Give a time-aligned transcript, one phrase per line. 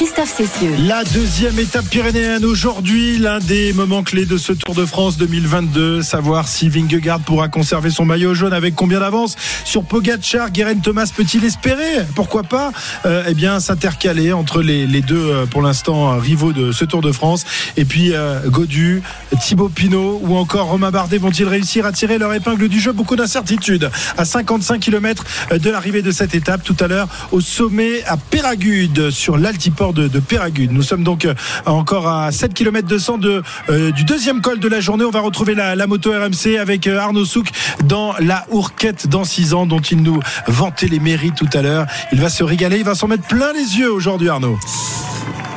[0.00, 0.74] Christophe Cessieux.
[0.86, 6.00] La deuxième étape pyrénéenne aujourd'hui, l'un des moments clés de ce Tour de France 2022,
[6.00, 11.12] savoir si Vingegaard pourra conserver son maillot jaune avec combien d'avance sur Pogacar, Guérin Thomas
[11.14, 12.72] peut-il espérer, pourquoi pas,
[13.04, 17.12] euh, eh bien s'intercaler entre les, deux euh, pour l'instant rivaux de ce Tour de
[17.12, 17.44] France.
[17.76, 19.02] Et puis euh, Godu,
[19.42, 22.92] Thibaut Pinot ou encore Romain Bardet vont-ils réussir à tirer leur épingle du jeu?
[22.92, 26.62] Beaucoup d'incertitudes à 55 km de l'arrivée de cette étape.
[26.64, 30.72] Tout à l'heure au sommet à Péragude sur l'altiport de, de Péragude.
[30.72, 31.34] Nous sommes donc euh,
[31.66, 35.04] encore à 7 km 200 de, euh, du deuxième col de la journée.
[35.04, 37.48] On va retrouver la, la moto RMC avec euh, Arnaud Souk
[37.84, 41.86] dans la Hourquette dans 6 ans dont il nous vantait les mérites tout à l'heure.
[42.12, 44.58] Il va se régaler, il va s'en mettre plein les yeux aujourd'hui Arnaud.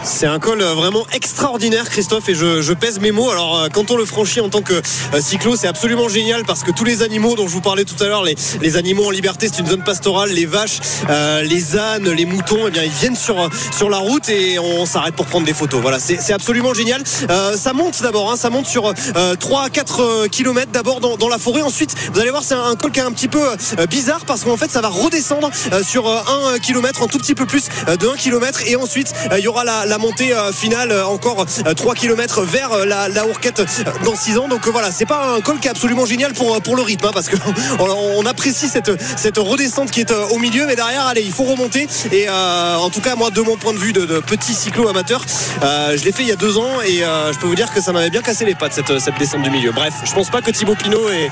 [0.04, 3.30] C'est un col euh, vraiment extraordinaire, Christophe, et je, je, pèse mes mots.
[3.30, 6.64] Alors, euh, quand on le franchit en tant que euh, cyclo, c'est absolument génial parce
[6.64, 9.12] que tous les animaux dont je vous parlais tout à l'heure, les, les, animaux en
[9.12, 12.92] liberté, c'est une zone pastorale, les vaches, euh, les ânes, les moutons, eh bien, ils
[12.92, 15.82] viennent sur, sur la route et on s'arrête pour prendre des photos.
[15.82, 17.02] Voilà, c'est absolument génial.
[17.30, 18.94] Euh, ça monte d'abord, hein, ça monte sur
[19.40, 21.62] 3 à 4 km d'abord dans, dans, la forêt.
[21.62, 23.42] Ensuite, vous allez voir, c'est un, col qui est un petit peu
[23.90, 25.50] bizarre parce qu'en fait, ça va redescendre
[25.82, 29.48] sur 1 km, un tout petit peu plus de 1 km, et ensuite, il y
[29.48, 33.64] aura la montée finale encore 3 km vers la, la Hourquette
[34.04, 34.48] dans 6 ans.
[34.48, 37.30] Donc voilà c'est pas un col qui est absolument génial pour, le rythme hein, parce
[37.30, 37.38] qu'on
[37.80, 40.66] on apprécie cette, redescente qui est au milieu.
[40.66, 41.88] Mais derrière allez il faut remonter.
[42.12, 45.26] Et euh, en tout cas moi de mon point de vue de, petit cyclo amateur
[45.64, 47.74] euh, je l'ai fait il y a deux ans et euh, je peux vous dire
[47.74, 49.72] que ça m'avait bien cassé les pattes cette, descente du milieu.
[49.72, 51.30] Bref je pense pas que Thibaut Pinot et,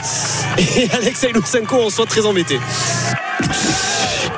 [0.58, 2.60] et Loutsenko en soient très embêtés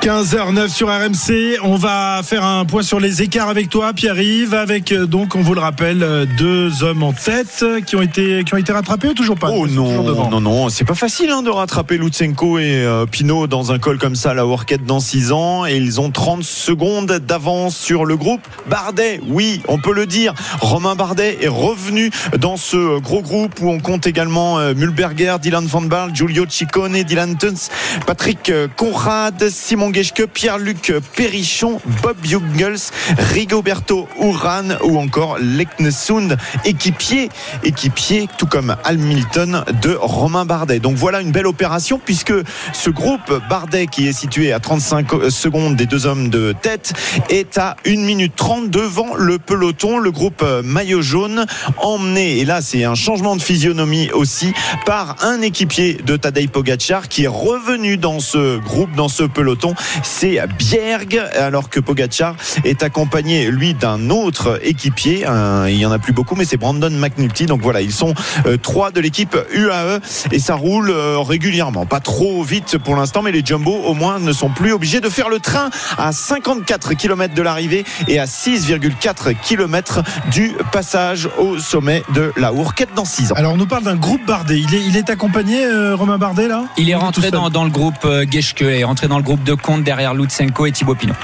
[0.04, 1.60] 15h09 sur RMC.
[1.62, 5.54] On va faire un point sur les écarts avec toi, Pierre-Yves, avec donc, on vous
[5.54, 9.38] le rappelle, deux hommes en tête qui ont été, qui ont été rattrapés ou toujours
[9.38, 9.48] pas?
[9.50, 13.72] Oh non, non, non, c'est pas facile hein, de rattraper Lutsenko et euh, Pinot dans
[13.72, 15.64] un col comme ça, la Workette dans 6 ans.
[15.64, 18.42] Et ils ont 30 secondes d'avance sur le groupe.
[18.68, 20.34] Bardet, oui, on peut le dire.
[20.60, 25.64] Romain Bardet est revenu dans ce gros groupe où on compte également euh, Mulberger, Dylan
[25.64, 27.70] Van Baal, Giulio Ciccone, Dylan Tuns,
[28.06, 29.93] Patrick euh, Conrad, Simon
[30.32, 32.90] Pierre-Luc Perrichon, Bob Jungels,
[33.32, 37.28] Rigoberto Uran ou encore Leknesund, équipier,
[37.62, 40.80] équipier tout comme Hamilton de Romain Bardet.
[40.80, 42.32] Donc voilà une belle opération puisque
[42.72, 46.92] ce groupe Bardet qui est situé à 35 secondes des deux hommes de tête
[47.28, 51.46] est à 1 minute 30 devant le peloton, le groupe maillot jaune
[51.78, 54.52] emmené, et là c'est un changement de physionomie aussi,
[54.86, 59.74] par un équipier de Tadej Pogacar qui est revenu dans ce groupe, dans ce peloton
[60.02, 65.26] c'est Bjerg, alors que Pogacar est accompagné, lui, d'un autre équipier.
[65.26, 67.46] Un, il y en a plus beaucoup, mais c'est Brandon McNulty.
[67.46, 68.14] Donc voilà, ils sont
[68.46, 70.00] euh, trois de l'équipe UAE
[70.32, 71.86] et ça roule euh, régulièrement.
[71.86, 75.08] Pas trop vite pour l'instant, mais les Jumbo, au moins, ne sont plus obligés de
[75.08, 81.58] faire le train à 54 km de l'arrivée et à 6,4 km du passage au
[81.58, 83.34] sommet de la Hourquette dans 6 ans.
[83.36, 84.58] Alors, on nous parle d'un groupe Bardet.
[84.58, 86.64] Il est, il est accompagné, euh, Romain Bardet, là?
[86.76, 89.42] Il est rentré dans, dans, le groupe euh, Geschke, il est rentré dans le groupe
[89.44, 91.14] de compte derrière Lutsenko et Thibaut Pinot.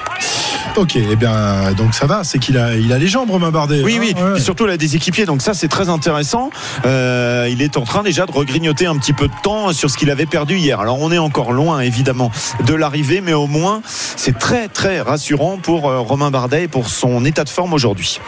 [0.76, 3.82] Ok, eh bien, donc ça va, c'est qu'il a, il a les jambes, Romain Bardet.
[3.84, 4.38] Oui, oui, ouais.
[4.38, 6.50] et surtout il a des équipiers, donc ça c'est très intéressant.
[6.86, 9.98] Euh, il est en train déjà de regrignoter un petit peu de temps sur ce
[9.98, 10.80] qu'il avait perdu hier.
[10.80, 12.30] Alors on est encore loin évidemment
[12.66, 16.88] de l'arrivée, mais au moins c'est très très rassurant pour euh, Romain Bardet et pour
[16.88, 18.20] son état de forme aujourd'hui.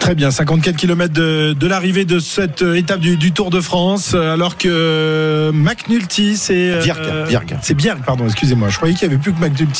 [0.00, 4.14] Très bien, 54 km de, de l'arrivée de cette étape du, du, Tour de France,
[4.14, 7.56] alors que McNulty, c'est euh, Bjerg.
[7.60, 9.32] c'est Bjerg, pardon, excusez-moi, je croyais qu'il n'y avait plus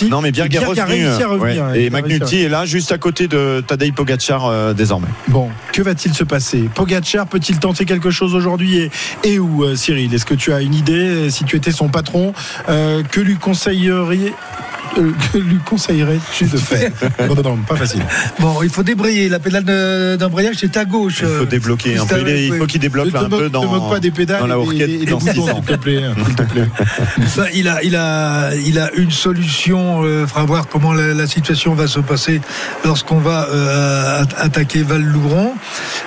[0.08, 1.64] Non, mais est revenu, à revenir.
[1.66, 1.82] Ouais.
[1.82, 5.08] Et McNulty est là, juste à côté de Tadej Pogacar euh, désormais.
[5.28, 6.68] Bon, que va-t-il se passer?
[6.74, 8.78] Pogacar peut-il tenter quelque chose aujourd'hui?
[8.78, 8.90] Et,
[9.24, 10.12] et, où, euh, Cyril?
[10.14, 11.30] Est-ce que tu as une idée?
[11.30, 12.32] Si tu étais son patron,
[12.68, 16.90] euh, que lui conseilleriez euh, que lui conseillerais-tu de faire
[17.28, 18.02] non, non, non, pas facile.
[18.38, 19.28] Bon, il faut débrayer.
[19.28, 21.20] La pédale d'embrayage, c'est à gauche.
[21.22, 22.20] Il faut débloquer un peu.
[22.20, 23.62] Il, est, il faut qu'il débloque là, un peu dans.
[23.62, 25.74] Ne moque pas des pédales dans la et, et, et dans des boutons, s'il te
[25.74, 26.02] plaît.
[26.36, 26.68] Te plaît.
[27.36, 30.02] bah, il, a, il, a, il a une solution.
[30.02, 32.40] Il euh, faudra voir comment la, la, situation va se passer
[32.84, 35.54] lorsqu'on va euh, attaquer Val-Louron.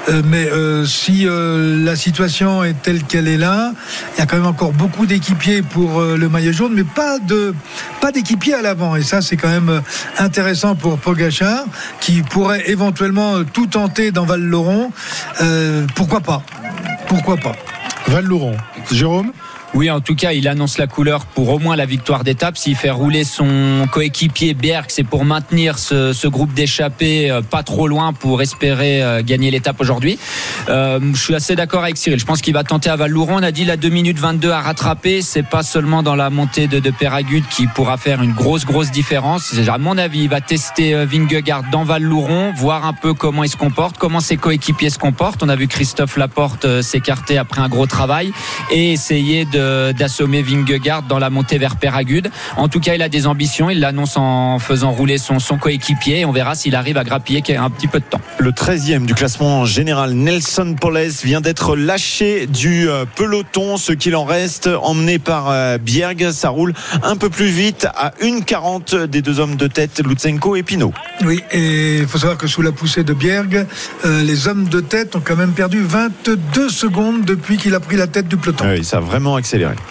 [0.10, 0.50] Euh, mais
[0.86, 3.72] si la situation est telle qu'elle est là,
[4.16, 7.54] il y a quand même encore beaucoup d'équipiers pour le maillot jaune, mais pas de
[8.02, 8.62] pas d'équipiers à
[8.98, 9.82] Et ça, c'est quand même
[10.18, 11.66] intéressant pour Pogachar,
[12.00, 14.92] qui pourrait éventuellement tout tenter dans Val-Lauron.
[15.42, 16.42] Euh, pourquoi pas?
[17.08, 17.56] Pourquoi pas?
[18.08, 18.56] Val-Lauron.
[18.92, 19.32] Jérôme?
[19.76, 22.58] Oui, en tout cas, il annonce la couleur pour au moins la victoire d'étape.
[22.58, 27.62] S'il fait rouler son coéquipier Berg, c'est pour maintenir ce, ce groupe d'échappés euh, pas
[27.62, 30.18] trop loin pour espérer euh, gagner l'étape aujourd'hui.
[30.70, 32.20] Euh, je suis assez d'accord avec Cyril.
[32.20, 33.36] Je pense qu'il va tenter à Val-Louron.
[33.38, 35.22] On a dit la 2 minutes 22 à rattraper.
[35.22, 38.90] C'est pas seulement dans la montée de, de Péragude qui pourra faire une grosse, grosse
[38.90, 39.54] différence.
[39.68, 43.50] À mon avis, il va tester euh, Vingegaard dans Val-Louron, voir un peu comment il
[43.50, 45.44] se comporte, comment ses coéquipiers se comportent.
[45.44, 48.32] On a vu Christophe Laporte s'écarter après un gros travail
[48.72, 52.30] et essayer de- d'assommer Vingegaard dans la montée vers Péragude.
[52.58, 53.70] En tout cas, il a des ambitions.
[53.70, 56.26] Il l'annonce en faisant rouler son, son coéquipier.
[56.26, 58.22] On verra s'il arrive à grappiller un petit peu de temps.
[58.38, 63.78] Le 13e du classement général, Nelson Poles, vient d'être lâché du euh, peloton.
[63.78, 66.74] Ce qu'il en reste, emmené par euh, Bierg, ça roule
[67.04, 70.94] un peu plus vite à 1,40 des deux hommes de tête, Lutsenko et Pinot.
[71.26, 73.66] Oui, et il faut savoir que sous la poussée de Bierg,
[74.06, 77.98] euh, les hommes de tête ont quand même perdu 22 secondes depuis qu'il a pris
[77.98, 78.66] la tête du peloton.
[78.68, 79.49] Oui, ça a vraiment accéléré.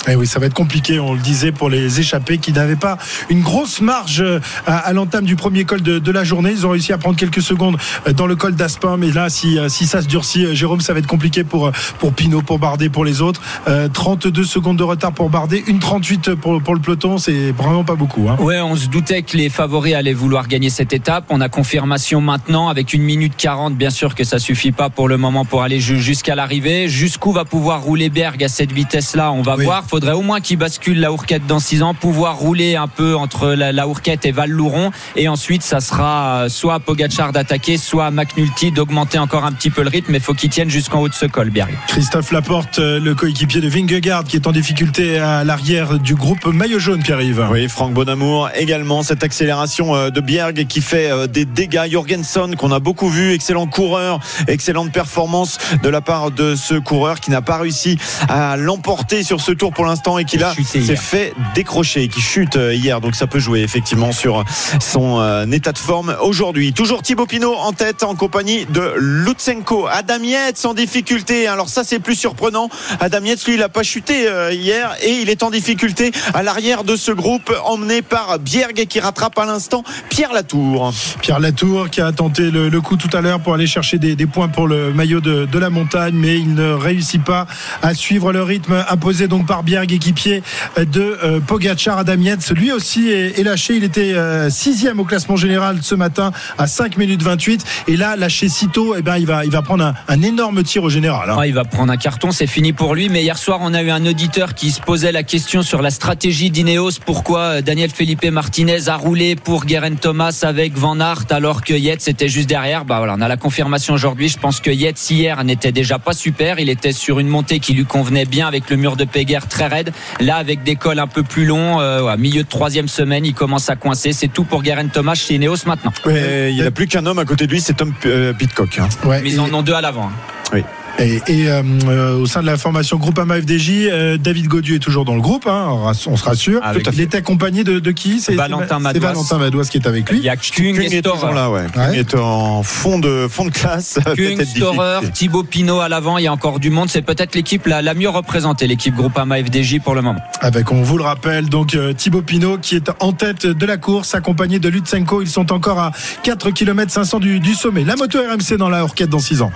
[0.09, 2.99] Eh oui, ça va être compliqué, on le disait, pour les échappés qui n'avaient pas
[3.31, 6.51] une grosse marge euh, à, à l'entame du premier col de, de la journée.
[6.53, 7.77] Ils ont réussi à prendre quelques secondes
[8.07, 10.93] euh, dans le col d'Aspin, mais là, si, euh, si ça se durcit, Jérôme, ça
[10.93, 13.41] va être compliqué pour, pour Pinot, pour Bardet, pour les autres.
[13.69, 17.85] Euh, 32 secondes de retard pour Bardet, une 38 pour, pour le peloton, c'est vraiment
[17.85, 18.29] pas beaucoup.
[18.29, 18.37] Hein.
[18.41, 21.25] Ouais, on se doutait que les favoris allaient vouloir gagner cette étape.
[21.31, 23.75] On a confirmation maintenant avec une minute 40.
[23.77, 26.89] Bien sûr que ça suffit pas pour le moment pour aller ju- jusqu'à l'arrivée.
[26.89, 29.65] Jusqu'où va pouvoir rouler Berg à cette vitesse-là On va Oui.
[29.65, 29.85] voir.
[29.87, 33.49] Faudrait au moins qu'il bascule la Hourquette dans 6 ans, pouvoir rouler un peu entre
[33.49, 34.91] la, la Hourquette et Val-Louron.
[35.17, 39.53] Et ensuite, ça sera euh, soit à Pogacar d'attaquer, soit à McNulty d'augmenter encore un
[39.53, 40.13] petit peu le rythme.
[40.13, 41.77] Mais faut qu'il tienne jusqu'en haut de ce col, Berg.
[41.89, 46.47] Christophe Laporte, euh, le coéquipier de Vingegaard, qui est en difficulté à l'arrière du groupe
[46.47, 47.47] Maillot Jaune, Pierre-Yves.
[47.51, 51.91] Oui, Franck Bonamour également cette accélération euh, de Bierg qui fait des dégâts.
[51.91, 57.21] Jorgensen qu'on a beaucoup vu, excellent coureur, excellente performance de la part de ce coureur
[57.21, 57.99] qui n'a pas réussi
[58.29, 62.57] à l'emporter sur ce tour pour l'instant et qui là s'est fait décrocher, qui chute
[62.57, 63.01] euh, hier.
[63.01, 64.45] Donc ça peut jouer effectivement sur
[64.81, 66.73] son euh, état de forme aujourd'hui.
[66.73, 69.87] Toujours Thibaut Pinot en tête en compagnie de Lutsenko.
[69.87, 71.47] Adam Yates en difficulté.
[71.47, 72.69] Alors ça c'est plus surprenant.
[73.01, 76.43] Adam Yates lui il a pas chuté euh, hier et il est en difficulté à
[76.43, 80.93] l'arrière de ce groupe emmené par Bierg qui rattrape à l'instant Pierre Latour.
[81.21, 84.17] Pierre Latour qui a tenté le, le coup tout à l'heure pour aller chercher des,
[84.17, 87.47] des points pour le maillot de, de la montagne, mais il ne réussit pas
[87.83, 90.43] à suivre le rythme imposé donc par Bierg, équipier
[90.77, 92.51] de euh, Pogacar Adam Yates.
[92.51, 93.77] Lui aussi est, lâché.
[93.77, 97.65] Il était euh, sixième au classement général ce matin à 5 minutes 28.
[97.89, 100.83] Et là, lâché si tôt, eh ben, il, va, il va prendre un, énorme tir
[100.83, 101.31] au général.
[101.31, 101.37] hein.
[101.39, 103.09] Ah, il va prendre un carton, c'est fini pour lui.
[103.09, 105.91] Mais hier soir, on a eu un auditeur qui se posait la question sur la
[105.91, 106.99] stratégie d'Ineos.
[107.05, 111.75] Pourquoi euh, Daniel Felipe Martinez a roulé pour Guerin Thomas avec Van Aert alors que
[111.75, 112.85] Yates était juste derrière?
[112.85, 114.29] Bah voilà, on a la confirmation aujourd'hui.
[114.29, 116.59] Je pense que Yates hier n'était déjà pas super.
[116.59, 119.67] Il était sur une montée qui lui convenait bien avec le mur de Péguerre très
[119.67, 119.91] raide.
[120.21, 123.35] Là, avec des cols un peu plus longs, euh, ouais, milieu de troisième semaine, il
[123.35, 124.13] commence à coincer.
[124.13, 125.93] C'est tout pour Guerin Thomas chez Ineos maintenant.
[126.07, 128.79] Il n'a plus qu'un homme à côté de lui, c'est Tom euh, Pitcock.
[128.79, 128.89] hein.
[129.05, 130.09] Ouais, Mais et- ils en ont deux à l'avant.
[130.55, 130.61] hein.
[131.01, 134.79] Et, et, euh, euh, au sein de la formation Groupama FDJ, euh, David Gaudieu est
[134.81, 136.61] toujours dans le groupe, hein, on se rassure.
[136.65, 138.21] Ah, tout à il est accompagné de, de qui?
[138.21, 139.07] C'est Valentin c'est Madouas.
[139.09, 140.25] Valentin Madouas qui est avec Il lui.
[140.25, 141.35] y a Kung Kung et est toujours Storer.
[141.35, 141.67] là, ouais.
[141.73, 141.99] Kung Ouais.
[141.99, 144.01] est en fond de, fond de classe.
[144.17, 145.01] Kung, Storer.
[145.15, 146.89] Thibaut Pinot à l'avant, il y a encore du monde.
[146.91, 150.21] C'est peut-être l'équipe la, la mieux représentée, l'équipe Groupama FDJ pour le moment.
[150.41, 153.77] Avec, on vous le rappelle, donc euh, Thibaut Pinot qui est en tête de la
[153.77, 155.23] course, accompagné de Lutsenko.
[155.23, 155.93] Ils sont encore à
[156.25, 157.85] 4 km 500 du, du sommet.
[157.85, 159.53] La moto RMC dans la Orquette dans 6 ans.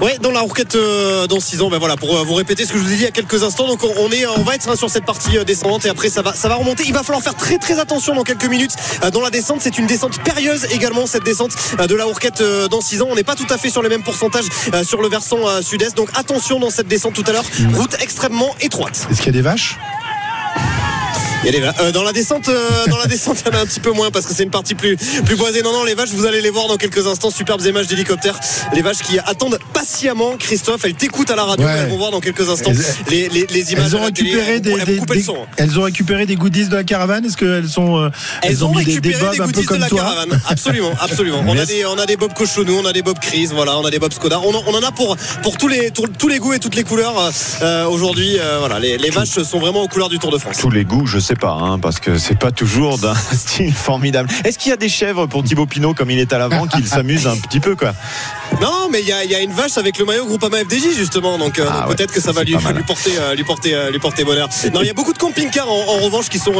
[0.00, 2.72] Ouais, dans la roquette euh, dans 6 ans, ben voilà, pour euh, vous répéter ce
[2.72, 3.66] que je vous ai dit il y a quelques instants.
[3.66, 6.20] Donc on, est, on va être hein, sur cette partie euh, descendante et après ça
[6.20, 6.84] va, ça va remonter.
[6.86, 8.72] Il va falloir faire très très attention dans quelques minutes
[9.04, 9.60] euh, dans la descente.
[9.62, 12.04] C'est une descente périlleuse également cette descente euh, de la
[12.40, 13.08] euh, dans 6 ans.
[13.10, 15.62] On n'est pas tout à fait sur les mêmes pourcentages euh, sur le versant euh,
[15.62, 15.96] sud-est.
[15.96, 17.44] Donc attention dans cette descente tout à l'heure.
[17.74, 19.06] Route extrêmement étroite.
[19.10, 19.76] Est-ce qu'il y a des vaches?
[21.46, 23.54] Il y a des va- euh, dans la descente, euh, dans la descente, il y
[23.54, 25.62] en a un petit peu moins parce que c'est une partie plus plus boisée.
[25.62, 27.30] Non, non, les vaches, vous allez les voir dans quelques instants.
[27.30, 28.38] Superbes images d'hélicoptères.
[28.74, 30.36] Les vaches qui attendent patiemment.
[30.38, 31.64] Christophe, elles t'écoutent à la radio.
[31.64, 31.72] Ouais.
[31.78, 33.86] Elles vont voir dans quelques instants Elles- les, les, les images.
[33.94, 34.30] Elles ont télé.
[34.34, 35.36] récupéré Elles des, elles le son.
[35.36, 35.46] hein.
[35.56, 37.24] elles ont récupéré des goodies de la caravane.
[37.24, 38.08] Est-ce qu'elles sont euh,
[38.42, 40.40] Elles, ont, des, des récupéré des un peu goodies de la toi caravane.
[40.48, 41.44] Absolument, absolument.
[41.46, 43.84] On a des, on a des Bob Cochonou, on a des Bob Crise, voilà, on
[43.84, 44.40] a des Bob Skoda.
[44.40, 46.82] On en, on en a pour, pour tous les, tous les goûts et toutes les
[46.84, 47.30] couleurs.
[47.62, 50.56] euh, aujourd'hui, euh, voilà, les, les vaches sont vraiment aux couleurs du Tour de France.
[50.58, 53.74] Tous les goûts, je sais sais pas, hein, parce que c'est pas toujours d'un style
[53.74, 54.28] formidable.
[54.44, 56.86] Est-ce qu'il y a des chèvres pour Thibaut Pinot comme il est à l'avant qu'il
[56.86, 57.92] s'amuse un petit peu quoi?
[58.60, 61.36] Non, mais il y a, y a une vache avec le maillot Groupama FDJ justement,
[61.36, 62.74] donc, euh, Ah donc ouais, peut-être que ça va lui, mal.
[62.74, 64.48] lui porter, euh, lui porter, euh, lui porter bonheur.
[64.72, 66.54] Non, il y a beaucoup de camping-cars en, en revanche qui sont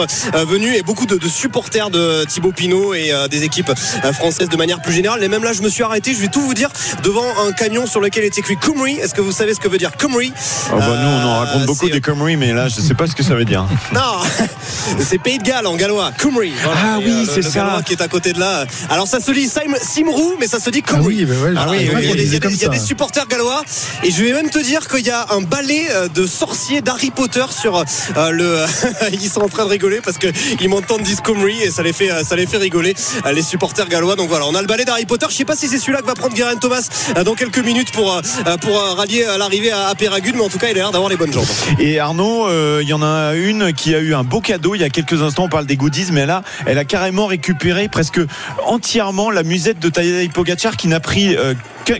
[0.46, 3.70] venus et beaucoup de, de supporters de Thibaut Pinot et des équipes
[4.12, 5.22] françaises de manière plus générale.
[5.24, 6.68] Et même là, je me suis arrêté, je vais tout vous dire,
[7.02, 8.90] devant un camion sur lequel est écrit Cymru.
[8.90, 10.30] Est-ce que vous savez ce que veut dire Cymru
[10.72, 13.14] Oh, bah, Nous, on en raconte beaucoup des conneries, mais là, je sais pas ce
[13.14, 13.64] que ça veut dire.
[13.94, 14.00] Non,
[15.00, 16.12] c'est Pays de Galles en gallois.
[16.20, 16.50] Cymru.
[16.62, 16.80] Voilà.
[16.84, 17.80] Ah oui, le- c'est ça.
[17.84, 18.64] qui est à côté de là.
[18.90, 21.06] Alors ça se lit Sim- Simrou, mais ça se dit Ah Cymru.
[21.06, 23.62] oui, ben ouais, Ah oui, oui, il y a des- y, a supporters gallois
[24.02, 27.10] et je vais même te dire qu'il y a un ballet euh, de sorciers d'Harry
[27.10, 28.64] Potter sur euh, le.
[29.12, 30.28] ils sont en train de rigoler parce que
[30.60, 32.94] ils m'entendent dire Cymru et ça les fait, euh, ça les fait rigoler
[33.24, 34.16] euh, les supporters gallois.
[34.16, 35.26] Donc voilà, on a le ballet d'Harry Potter.
[35.30, 36.86] Je sais pas si c'est celui-là que va prendre Guerin Thomas
[37.16, 38.20] euh, dans quelques minutes pour euh,
[38.60, 41.08] pour euh, rallier à l'arrivée à, Péragude, mais en tout cas, il a l'air d'avoir
[41.10, 41.46] les bonnes jambes.
[41.78, 44.80] Et Arnaud, euh, il y en a une qui a eu un beau cadeau il
[44.80, 45.44] y a quelques instants.
[45.44, 48.20] On parle des goodies, mais là, elle a carrément récupéré presque
[48.64, 51.54] entièrement la musette de Tadej Pogacar qui n'a pris euh,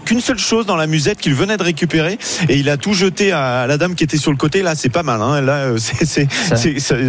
[0.05, 3.33] qu'une seule chose dans la musette qu'il venait de récupérer et il a tout jeté
[3.33, 4.63] à la dame qui était sur le côté.
[4.63, 5.23] Là, c'est pas mal.
[5.23, 5.41] Hein.
[5.41, 6.27] Là, euh, c'est,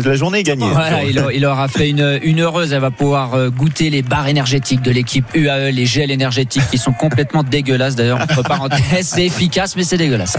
[0.06, 0.70] la journée est gagnée.
[0.72, 2.74] Voilà, il, a- il aura fait une, une heureuse.
[2.74, 6.78] Elle va pouvoir euh, goûter les barres énergétiques de l'équipe UAE, les gels énergétiques qui
[6.78, 7.96] sont complètement dégueulasses.
[7.96, 10.38] D'ailleurs, entre parenthèses, c'est efficace, mais c'est dégueulasse.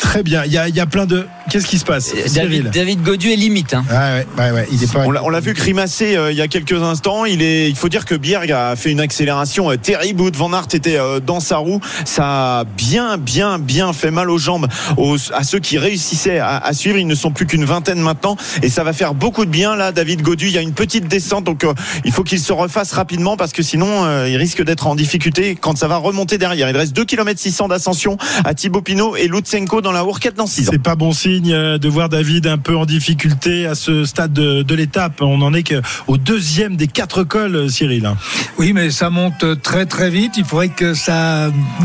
[0.00, 0.44] Très bien.
[0.44, 1.26] Il y a, il y a plein de.
[1.50, 3.74] Qu'est-ce qui se passe David, Cyril David Godu est limite.
[3.74, 3.84] hein.
[3.90, 5.00] Ouais, ouais, ouais, ouais, il est pas.
[5.06, 7.24] On l'a, vu grimacer euh, il y a quelques instants.
[7.24, 10.22] Il est, il faut dire que Bierg a fait une accélération euh, terrible.
[10.22, 11.80] Wout van Aert était euh, dans sa roue.
[12.04, 14.66] Ça a bien, bien, bien fait mal aux jambes
[14.96, 16.98] aux- à ceux qui réussissaient à, à suivre.
[16.98, 19.92] Ils ne sont plus qu'une vingtaine maintenant, et ça va faire beaucoup de bien là.
[19.92, 21.72] David Godu, il y a une petite descente, donc euh,
[22.04, 25.56] il faut qu'il se refasse rapidement parce que sinon euh, il risque d'être en difficulté
[25.60, 26.68] quand ça va remonter derrière.
[26.70, 30.46] Il reste 2 km 600 d'ascension à Thibaut Pinot et Lutsenko dans la Hourquette dans
[30.46, 30.72] 6 ans.
[30.72, 34.32] C'est pas bon signe euh, de voir David un peu en difficulté à ce stade
[34.32, 35.20] de, de l'étape.
[35.22, 38.10] On en est qu'au deuxième des quatre cols, Cyril.
[38.58, 40.34] Oui, mais ça monte très très vite.
[40.36, 41.25] Il faudrait que ça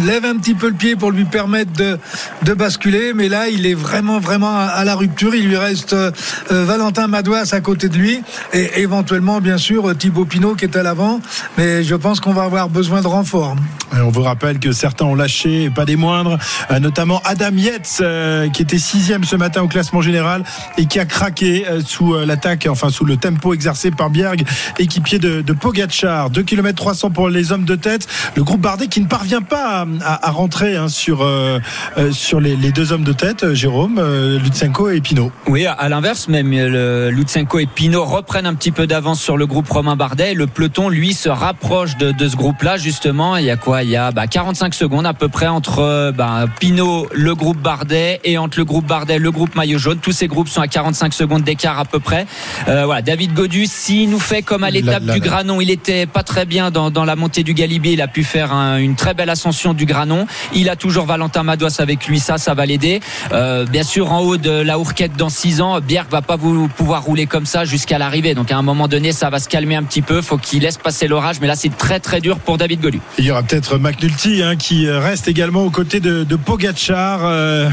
[0.06, 1.98] lève un petit peu le pied pour lui permettre de,
[2.44, 3.14] de basculer.
[3.14, 5.36] Mais là, il est vraiment vraiment à- la rupture.
[5.36, 6.12] Il lui reste euh,
[6.50, 8.22] Valentin Madouas à côté de lui
[8.54, 11.20] et éventuellement, bien sûr, Thibaut Pinot qui est à l'avant.
[11.58, 13.56] Mais je pense qu'on va avoir besoin de renfort.
[13.94, 16.38] On vous rappelle que certains ont lâché, pas des moindres,
[16.72, 20.44] euh, notamment Adam Yates, euh, qui était sixième ce matin au classement général
[20.78, 24.44] et qui a craqué euh, sous euh, l'attaque, enfin sous le tempo exercé par Bierg,
[24.80, 26.30] équipier de, de Pogacar.
[26.30, 28.08] 2 km 300 pour les hommes de tête.
[28.36, 31.60] Le groupe Bardet qui ne parvient pas à, à- à rentrer hein, sur, euh,
[31.98, 35.32] euh, sur les, les deux hommes de tête, euh, Jérôme, euh, Lutsenko et Pinot.
[35.48, 39.46] Oui, à l'inverse, même le Lutsenko et Pinot reprennent un petit peu d'avance sur le
[39.46, 40.34] groupe Romain Bardet.
[40.34, 43.38] Le peloton, lui, se rapproche de, de ce groupe-là, justement.
[43.38, 43.84] Il y a quoi?
[43.84, 48.20] Il y a bah, 45 secondes à peu près entre bah, Pinot, le groupe Bardet,
[48.24, 50.00] et entre le groupe Bardet, le groupe Maillot Jaune.
[50.00, 52.26] Tous ces groupes sont à 45 secondes d'écart à peu près.
[52.68, 56.24] Euh, voilà, David Godu, s'il nous fait comme à l'étape du Granon, il était pas
[56.24, 57.94] très bien dans, dans la montée du Galibier.
[57.94, 60.27] Il a pu faire un- une très belle ascension du Granon.
[60.53, 63.00] Il a toujours Valentin Madouas avec lui, ça, ça va l'aider.
[63.32, 67.03] Euh, bien sûr, en haut de la Hourquette dans 6 ans, Bierg va pas pouvoir
[67.03, 68.34] rouler comme ça jusqu'à l'arrivée.
[68.34, 70.22] Donc à un moment donné, ça va se calmer un petit peu.
[70.22, 71.38] Faut qu'il laisse passer l'orage.
[71.41, 73.00] Mais là, c'est très très dur pour David Godu.
[73.18, 77.70] Il y aura peut-être McNulty hein, qui reste également aux côtés de, de Pogacar, euh,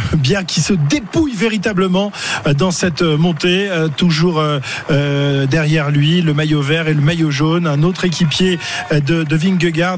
[0.46, 2.12] qui se dépouille véritablement
[2.46, 3.68] euh, dans cette montée.
[3.96, 4.42] Toujours
[4.88, 8.58] derrière lui, le maillot vert et le maillot jaune, un autre équipier
[8.92, 9.38] de, de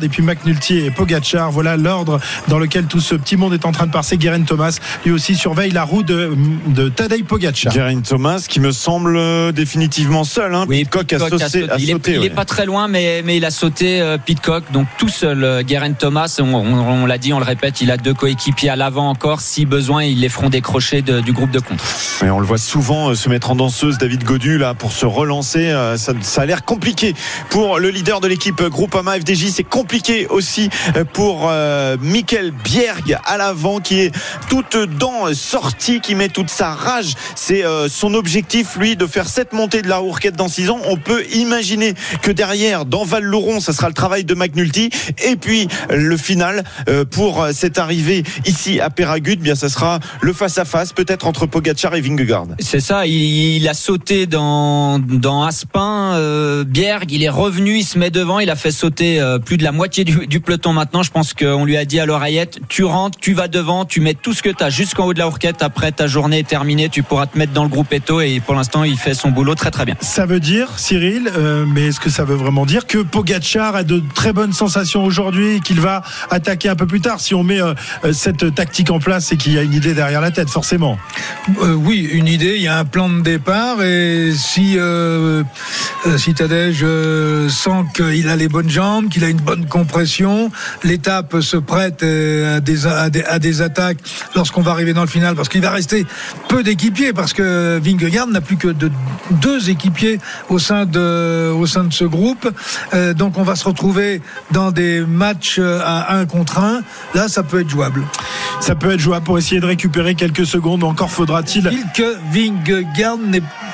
[0.02, 1.29] et puis McNulty et Pogacar.
[1.50, 4.16] Voilà l'ordre dans lequel tout ce petit monde est en train de passer.
[4.16, 6.32] Guerin Thomas lui aussi surveille la roue de,
[6.66, 7.72] de Tadej Pogacar.
[7.72, 10.54] Geraint Thomas qui me semble euh, définitivement seul.
[10.54, 10.64] Hein.
[10.68, 11.70] Oui, Pitcock a sauté.
[11.70, 12.26] a Il, est, sauté, il ouais.
[12.26, 14.64] est pas très loin, mais, mais il a sauté euh, Pitcock.
[14.72, 16.36] Donc tout seul, euh, Guerin Thomas.
[16.40, 19.40] On, on- on l'a dit, on le répète, il a deux coéquipiers à l'avant encore.
[19.40, 21.84] Si besoin, ils les feront décrocher de- du groupe de contre.
[22.24, 25.06] Et on le voit souvent euh, se mettre en danseuse, David Godu, là, pour se
[25.06, 25.68] relancer.
[25.70, 27.14] Euh, Ça, ça a l'air compliqué
[27.50, 29.48] pour le leader de l'équipe Groupama FDJ.
[29.50, 34.14] C'est compliqué aussi euh, pour euh, Michael Bierg à l'avant, qui est
[34.48, 37.12] toute dent sortie, qui met toute sa rage.
[37.34, 40.78] C'est euh, son objectif, lui, de faire cette montée de la Hourquette dans 6 ans.
[40.86, 44.88] On peut imaginer que derrière, dans Val-Louron, ça sera le travail de McNulty.
[45.22, 50.00] Et puis, le final euh, pour euh, cette arrivée ici à Péragude, bien, ça sera
[50.22, 52.46] le face-à-face, peut-être entre Pogacar et Vingegaard.
[52.60, 57.84] C'est ça, il, il a sauté dans, dans Aspin, euh, Bierg, il est revenu, il
[57.84, 60.72] se met devant, il a fait sauter euh, plus de la moitié du, du peloton
[60.72, 61.02] maintenant.
[61.10, 64.32] Pense qu'on lui a dit à l'oreillette, tu rentres, tu vas devant, tu mets tout
[64.32, 65.62] ce que tu as jusqu'en haut de la hourquette.
[65.62, 68.54] Après ta journée est terminée, tu pourras te mettre dans le groupe Eto et pour
[68.54, 69.96] l'instant il fait son boulot très très bien.
[70.00, 73.82] Ça veut dire, Cyril, euh, mais est-ce que ça veut vraiment dire que Pogacar a
[73.82, 77.42] de très bonnes sensations aujourd'hui et qu'il va attaquer un peu plus tard si on
[77.42, 77.74] met euh,
[78.04, 80.98] euh, cette tactique en place et qu'il y a une idée derrière la tête, forcément?
[81.62, 82.56] Euh, oui, une idée.
[82.56, 84.78] Il y a un plan de départ et si
[86.16, 90.50] si Tadej euh, sent qu'il a les bonnes jambes, qu'il a une bonne compression,
[91.40, 93.98] se prête euh, à des, à des, à des attaques
[94.34, 96.06] lorsqu'on va arriver dans le final, parce qu'il va rester
[96.48, 98.90] peu d'équipiers, parce que Vingegaard n'a plus que de,
[99.30, 102.48] deux équipiers au sein de au sein de ce groupe.
[102.94, 106.82] Euh, donc on va se retrouver dans des matchs euh, à un contre un.
[107.14, 108.02] Là, ça peut être jouable.
[108.60, 110.84] Ça peut être jouable pour essayer de récupérer quelques secondes.
[110.84, 111.70] Encore faudra-t-il.
[111.94, 113.18] Que Vingegaard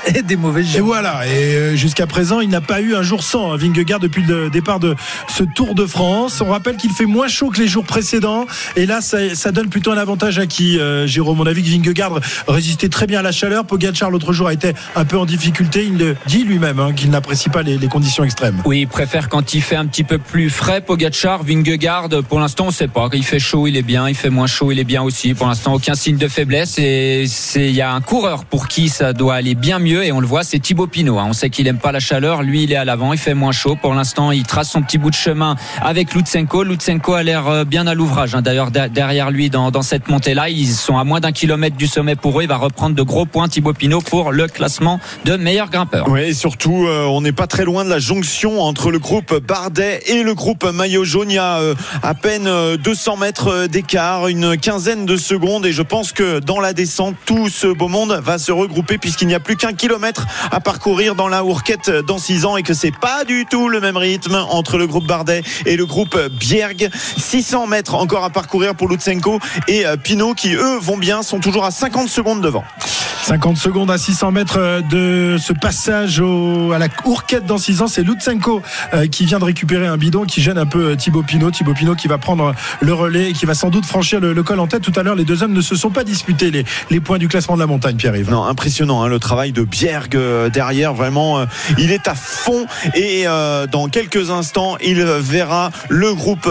[0.06, 0.80] ait des mauvais Et jeux.
[0.82, 4.50] voilà, et jusqu'à présent, il n'a pas eu un jour sans hein, Vingegaard depuis le
[4.50, 4.94] départ de
[5.28, 6.40] ce Tour de France.
[6.40, 8.46] On rappelle qu'il fait moins chaud que les jours précédents,
[8.76, 11.40] et là, ça, donne plutôt un avantage à qui, euh, Jérôme?
[11.40, 13.64] On a vu que Vingegaard résistait très bien à la chaleur.
[13.64, 15.84] Pogacar l'autre jour a été un peu en difficulté.
[15.84, 18.60] Il le dit lui-même hein, qu'il n'apprécie pas les, conditions extrêmes.
[18.64, 20.80] Oui, il préfère quand il fait un petit peu plus frais.
[20.80, 23.08] Pogacar, Vingegaard, pour l'instant, on sait pas.
[23.12, 24.08] Il fait chaud, il est bien.
[24.08, 25.34] Il fait moins chaud, il est bien aussi.
[25.34, 26.78] Pour l'instant, aucun signe de faiblesse.
[26.78, 30.04] Et il y a un coureur pour qui ça doit aller bien mieux.
[30.04, 31.18] Et on le voit, c'est Thibaut Pinot.
[31.18, 31.26] hein.
[31.28, 32.42] On sait qu'il aime pas la chaleur.
[32.42, 33.12] Lui, il est à l'avant.
[33.12, 33.76] Il fait moins chaud.
[33.80, 36.64] Pour l'instant, il trace son petit bout de chemin avec Lutsenko.
[36.64, 38.34] Lutsenko a l'air euh, bien à l'ouvrage.
[38.34, 38.42] hein.
[38.42, 41.86] D'ailleurs, da- derrière lui, dans, dans cette montée-là, ils sont à moins d'un kilomètre du
[41.86, 42.42] sommet pour eux.
[42.42, 46.08] Il va reprendre de gros points Thibaut Pinot pour le classement de meilleur grimpeur.
[46.08, 49.34] Oui, et surtout, euh, on n'est pas très loin de la jonction entre le groupe
[49.46, 51.30] Bardet et le groupe Maillot Jaune.
[51.30, 55.66] Il y a euh, à peine euh, 200 mètres d'écart, une quinzaine de secondes.
[55.66, 59.28] Et je pense que dans la descente, tout ce beau monde va se regrouper puisqu'il
[59.28, 62.74] n'y a plus qu'un kilomètre à parcourir dans la Hourquette dans 6 ans et que
[62.74, 66.88] c'est pas du tout le même rythme entre le groupe Bardet et le groupe Bierg.
[67.16, 69.38] 600 mètres encore à parcourir pour Lutsenko
[69.68, 72.64] et euh, Pinot qui, eux, vont bien, sont toujours à 50 secondes devant.
[73.24, 77.82] 50 secondes à 600 mètres euh, de ce passage au- à la Ourquette dans 6
[77.82, 77.88] ans.
[77.88, 78.62] C'est Lutsenko
[78.94, 81.50] euh, qui vient de récupérer un bidon qui gêne un peu Thibaut Pinot.
[81.50, 84.42] Thibaut Pinot qui va prendre le relais et qui va sans doute franchir le, le
[84.44, 84.82] col en tête.
[84.82, 87.26] Tout à l'heure, les deux hommes ne se sont pas disputés les, les points du
[87.26, 88.30] classement de la montagne, Pierre-Yves.
[88.30, 90.94] Non, impressionnant hein, le travail de Bierg euh, derrière.
[90.94, 91.44] Vraiment,
[91.78, 96.48] il est à fond et euh, dans quelques instants, il verra le groupe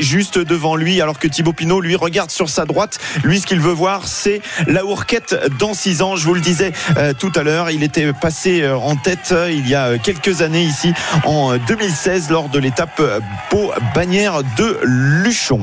[0.00, 2.98] Juste devant lui, alors que Thibaut Pinot lui regarde sur sa droite.
[3.24, 6.16] Lui, ce qu'il veut voir, c'est la Hourquette dans 6 ans.
[6.16, 9.50] Je vous le disais euh, tout à l'heure, il était passé euh, en tête euh,
[9.50, 10.92] il y a quelques années ici
[11.24, 13.20] en euh, 2016 lors de l'étape euh,
[13.50, 15.60] Beau Bannière de Luchon.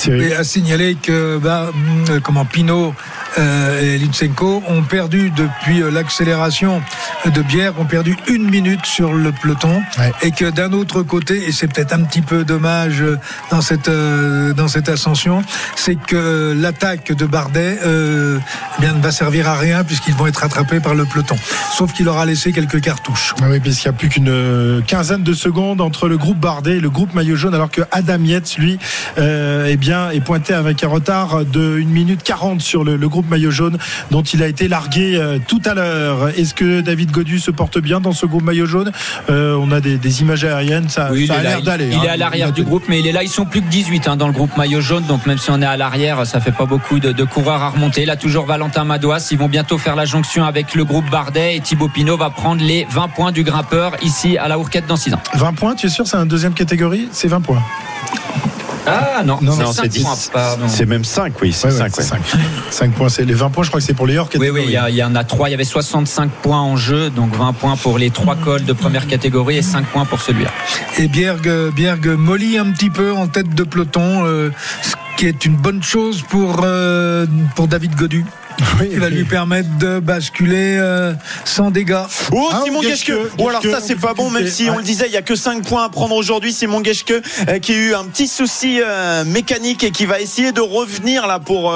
[0.00, 0.22] Cyril.
[0.22, 2.94] Et à signaler que bah, hum, comment Pinot
[3.38, 6.82] euh, et Lutsenko ont perdu depuis euh, l'accélération
[7.26, 10.12] de Bière, ont perdu une minute sur le peloton, Ouais.
[10.22, 13.18] et que d'un autre côté, et c'est peut-être un petit peu dommage euh,
[13.50, 15.42] dans cette euh, dans cette ascension,
[15.76, 18.38] c'est que l'attaque de Bardet euh,
[18.78, 21.36] eh bien ne va servir à rien puisqu'ils vont être rattrapés par le peloton.
[21.76, 23.34] Sauf qu'il aura laissé quelques cartouches.
[23.40, 26.76] Ah oui, puisqu'il n'y a plus qu'une euh, quinzaine de secondes entre le groupe Bardet
[26.78, 28.78] et le groupe Maillot Jaune, alors que Adam Yates, lui,
[29.18, 33.08] euh, eh bien, est pointé avec un retard de 1 minute 40 sur le, le
[33.08, 33.78] groupe Maillot Jaune,
[34.10, 36.28] dont il a été largué euh, tout à l'heure.
[36.38, 38.92] Est-ce que David Godu se porte bien dans ce groupe Maillot Jaune?
[39.30, 41.88] Euh, On a des, des images aériennes, ça, Oui, ça il a l'air d'aller.
[41.90, 42.02] il hein.
[42.04, 43.22] est à l'arrière du groupe, mais il est là.
[43.22, 45.04] Ils sont plus que 18 hein, dans le groupe maillot jaune.
[45.04, 47.70] Donc même si on est à l'arrière, ça fait pas beaucoup de, de coureurs à
[47.70, 48.04] remonter.
[48.04, 49.28] Là, toujours Valentin Madouas.
[49.30, 52.62] Ils vont bientôt faire la jonction avec le groupe Bardet et Thibaut Pinot va prendre
[52.62, 55.20] les 20 points du grimpeur ici à la Hourquette dans 6 ans.
[55.34, 57.08] 20 points, tu es sûr, c'est un deuxième catégorie?
[57.12, 57.62] C'est 20 points.
[58.92, 60.02] Ah non, Non, c'est Non, cinq c'est 10.
[60.02, 60.64] points, pardon.
[60.68, 61.52] C'est même 5, oui.
[61.52, 62.20] C'est Ouais, ouais, 5, c'est 5.
[62.70, 64.64] 5 points, c'est les 20 points, je crois que c'est pour les hors Oui, oui,
[64.66, 65.48] il y, en a 3.
[65.48, 68.72] Il y avait 65 points en jeu, donc 20 points pour les trois cols de
[68.72, 70.50] première catégorie et 5 points pour celui-là.
[70.98, 74.50] Et Bierg, Bierg mollit un petit peu en tête de peloton, euh,
[74.82, 78.24] ce qui est une bonne chose pour, euh, pour David Godu.
[78.80, 79.14] Oui, qui va oui.
[79.14, 81.12] lui permettre de basculer euh,
[81.44, 81.96] sans dégâts.
[82.32, 83.12] Oh, Ah, Simon Geschke.
[83.38, 85.34] Ou alors ça, c'est pas bon, même si on le disait, il y a que
[85.36, 86.52] 5 points à prendre aujourd'hui.
[86.52, 87.12] Simon Geschke
[87.48, 91.26] euh, qui a eu un petit souci euh, mécanique et qui va essayer de revenir
[91.26, 91.74] là pour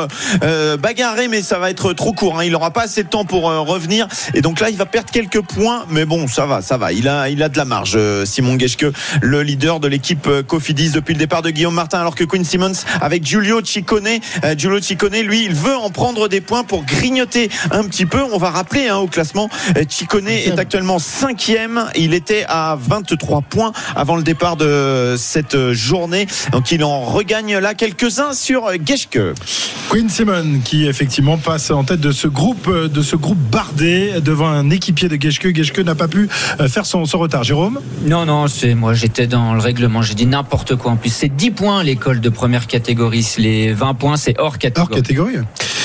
[0.79, 2.39] bagarrer, mais ça va être trop court.
[2.39, 2.45] hein.
[2.45, 4.09] Il n'aura pas assez de temps pour euh, revenir.
[4.35, 6.93] Et donc là, il va perdre quelques points, mais bon, ça va, ça va.
[6.93, 8.87] Il a, il a de la marge, euh, Simon Geschke,
[9.23, 12.45] le leader de l'équipe euh, Cofidis depuis le départ de Guillaume Martin, alors que Quinn
[12.45, 14.07] Simmons avec Giulio Ciccone,
[14.45, 18.23] euh, Giulio Ciccone, lui, il veut en prendre des points pour grignoter un petit peu.
[18.33, 21.87] On va rappeler hein, au classement, euh, Ciccone est actuellement cinquième.
[21.97, 26.27] Il était à 23 points avant le départ de cette journée.
[26.53, 29.19] Donc il en regagne là quelques-uns sur Geschke.
[29.89, 34.21] Quinn Simon qui effectivement passe en tête de ce groupe euh, de ce groupe bardé
[34.21, 35.55] devant un équipier de Geschke.
[35.55, 36.29] Geschke n'a pas pu
[36.61, 37.45] euh, faire son, son retard.
[37.45, 37.81] Jérôme?
[38.07, 40.93] Non, non, c'est moi, j'étais dans le règlement, j'ai dit n'importe quoi.
[40.93, 43.27] En plus, c'est 10 points l'école de première catégorie.
[43.39, 45.03] Les 20 points, c'est hors hors catégorie.
[45.03, 45.37] catégorie.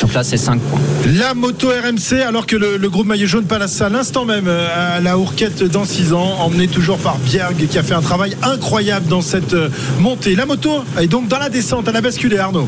[0.02, 0.69] Donc là, c'est 5 points.
[1.18, 5.00] La moto RMC alors que le, groupe maillot jaune passe à l'instant même euh, à
[5.00, 9.08] la Hourquette dans 6 ans, emmené toujours par Bierg qui a fait un travail incroyable
[9.08, 10.36] dans cette euh, montée.
[10.36, 12.68] La moto est donc dans la descente, elle a basculé Arnaud.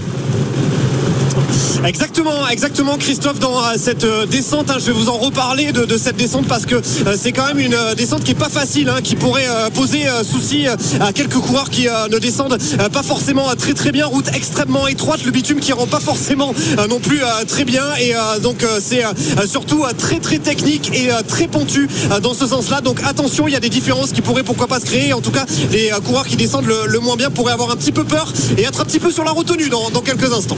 [1.86, 4.70] Exactement, exactement, Christophe, dans euh, cette euh, descente.
[4.70, 7.60] hein, je vais vous en reparler de, cette descente parce que euh, c'est quand même
[7.60, 11.88] une descente qui est pas facile, hein, qui pourrait poser souci à quelques coureurs qui
[11.88, 12.58] ne descendent
[12.91, 14.06] pas forcément très très bien.
[14.06, 16.54] Route extrêmement étroite, le bitume qui rend pas forcément
[16.89, 17.84] non plus très bien.
[18.00, 19.04] Et donc c'est
[19.46, 21.88] surtout très très technique et très pontu
[22.22, 22.82] dans ce sens-là.
[22.82, 25.13] Donc attention, il y a des différences qui pourraient pourquoi pas se créer.
[25.13, 28.04] En tout cas, les coureurs qui descendent le, moins bien pourraient avoir un petit peu
[28.04, 30.58] peur et être un petit peu sur la retenue dans, quelques instants.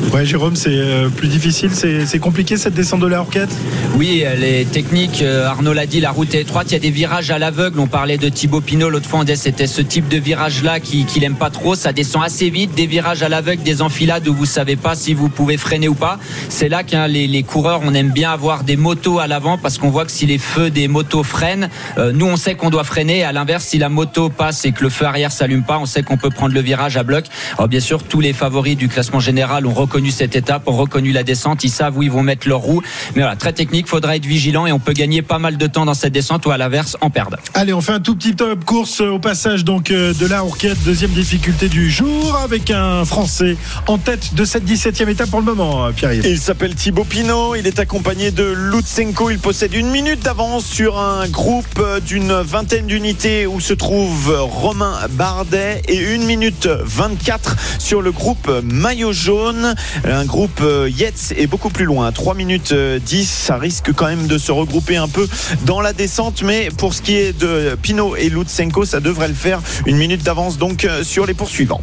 [0.64, 3.50] C'est euh, plus difficile, c'est compliqué cette descente de la Horquette.
[3.98, 5.22] Oui, elle est technique.
[5.22, 6.68] euh, Arnaud l'a dit, la route est étroite.
[6.70, 7.82] Il y a des virages à l'aveugle.
[7.82, 9.26] On parlait de Thibaut Pinot l'autre fois.
[9.36, 11.76] C'était ce type de virage-là qu'il qui n'aime pas trop.
[11.76, 12.74] Ça descend assez vite.
[12.76, 15.96] Des virages à l'aveugle, des enfilades où vous savez pas si vous pouvez freiner ou
[15.96, 16.18] pas.
[16.48, 19.78] C'est là que les, les coureurs, on aime bien avoir des motos à l'avant parce
[19.78, 22.86] qu'on voit que si les feux des motos freinent, euh, nous on sait qu'on doit
[22.86, 23.26] freiner.
[23.26, 26.04] À l'inverse, si la moto passe et que le feu arrière s'allume pas, on sait
[26.04, 27.26] qu'on peut prendre le virage à bloc.
[27.58, 31.12] Alors bien sûr, tous les favoris du classement général ont reconnu cette étape, ont reconnu
[31.12, 31.64] la descente.
[31.64, 32.82] Ils savent où ils vont mettre leurs roues.
[33.16, 33.88] Mais voilà, très technique.
[33.88, 36.52] Faudra être vigilant et on peut gagner pas mal de temps dans cette descente ou
[36.52, 37.38] à l'inverse en perdre.
[37.54, 40.84] Allez, on fait un tout petit top course au passage donc euh, de la Horquette,
[40.84, 45.46] deuxième difficulté du jour, avec un Français en tête de cette 17e étape pour le
[45.46, 46.26] moment, euh, Pierre-Yves.
[46.26, 51.00] Il s'appelle Thibaut Pinot, il est accompagné de Lutsenko, il possède une minute d'avance sur
[51.00, 58.02] un groupe d'une vingtaine d'unités où se trouve Romain Bardet et une minute 24 sur
[58.02, 59.76] le groupe Maillot Jaune.
[60.04, 64.08] Un groupe euh, Yates est beaucoup plus loin, 3 minutes euh, 10, ça risque quand
[64.08, 65.28] même de se regrouper un peu
[65.66, 69.34] dans la descente, mais pour ce qui est de Pinot et Lutsenko, ça devrait le
[69.34, 69.62] faire.
[69.86, 71.82] Une minute d'avance donc euh, sur les poursuivants.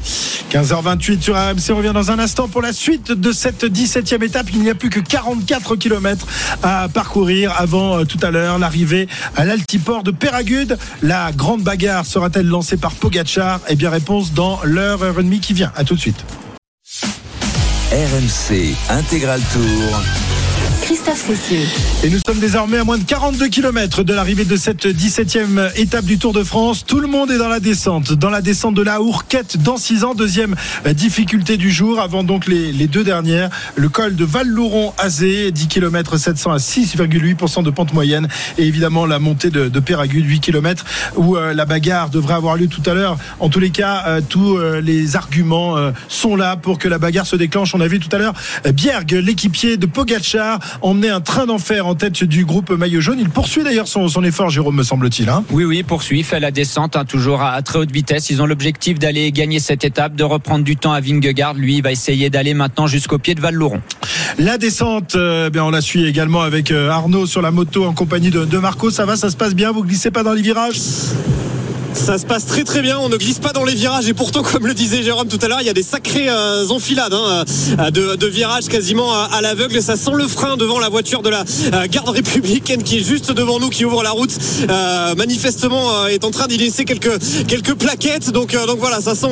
[0.50, 4.46] 15h28 sur RMC, on revient dans un instant pour la suite de cette 17e étape.
[4.52, 6.26] Il n'y a plus que 44 km
[6.62, 10.78] à parcourir avant euh, tout à l'heure l'arrivée à l'altiport de Péragude.
[11.02, 15.40] La grande bagarre sera-t-elle lancée par Pogachar Eh bien, réponse dans l'heure, heure et demie
[15.40, 15.72] qui vient.
[15.76, 16.24] À tout de suite.
[17.92, 20.29] RMC Intégral Tour.
[22.02, 26.04] Et nous sommes désormais à moins de 42 km de l'arrivée de cette 17e étape
[26.04, 26.84] du Tour de France.
[26.84, 30.04] Tout le monde est dans la descente, dans la descente de la Hourquette dans 6
[30.04, 30.14] ans.
[30.14, 30.56] Deuxième
[30.94, 33.50] difficulté du jour, avant donc les, deux dernières.
[33.76, 38.26] Le col de Val-Louron-Azé, 10 km 700 à 6,8% de pente moyenne.
[38.58, 40.84] Et évidemment la montée de, de Péragude, 8 km,
[41.16, 43.16] où euh, la bagarre devrait avoir lieu tout à l'heure.
[43.38, 46.98] En tous les cas, euh, tous euh, les arguments euh, sont là pour que la
[46.98, 47.74] bagarre se déclenche.
[47.74, 48.34] On a vu tout à l'heure
[48.66, 53.18] euh, Bierg, l'équipier de Pogacar, emmener un train d'enfer en tête du groupe maillot jaune.
[53.20, 55.28] Il poursuit d'ailleurs son, son effort, Jérôme, me semble-t-il.
[55.28, 55.44] hein.
[55.50, 58.30] Oui, oui, poursuit, fait la descente, hein, toujours à, à très haute vitesse.
[58.30, 61.54] Ils ont l'objectif d'aller gagner cette étape, de reprendre du temps à Vingegaard.
[61.54, 63.80] Lui, il va essayer d'aller maintenant jusqu'au pied de Val-Louron.
[64.38, 67.92] La descente, euh, bien on la suit également avec euh, Arnaud sur la moto en
[67.92, 68.90] compagnie de, de Marco.
[68.90, 70.78] Ça va, ça se passe bien Vous glissez pas dans les virages?
[71.94, 74.42] Ça se passe très très bien, on ne glisse pas dans les virages et pourtant
[74.42, 77.44] comme le disait Jérôme tout à l'heure, il y a des sacrées euh, enfilades hein,
[77.78, 79.82] euh, de, virages quasiment à, l'aveugle.
[79.82, 83.32] Ça sent le frein devant la voiture de la euh, garde républicaine qui est juste
[83.32, 84.30] devant nous, qui ouvre la route.
[85.16, 88.30] Manifestement est en train d'y laisser quelques, quelques plaquettes.
[88.30, 89.30] Donc, donc voilà, ça sent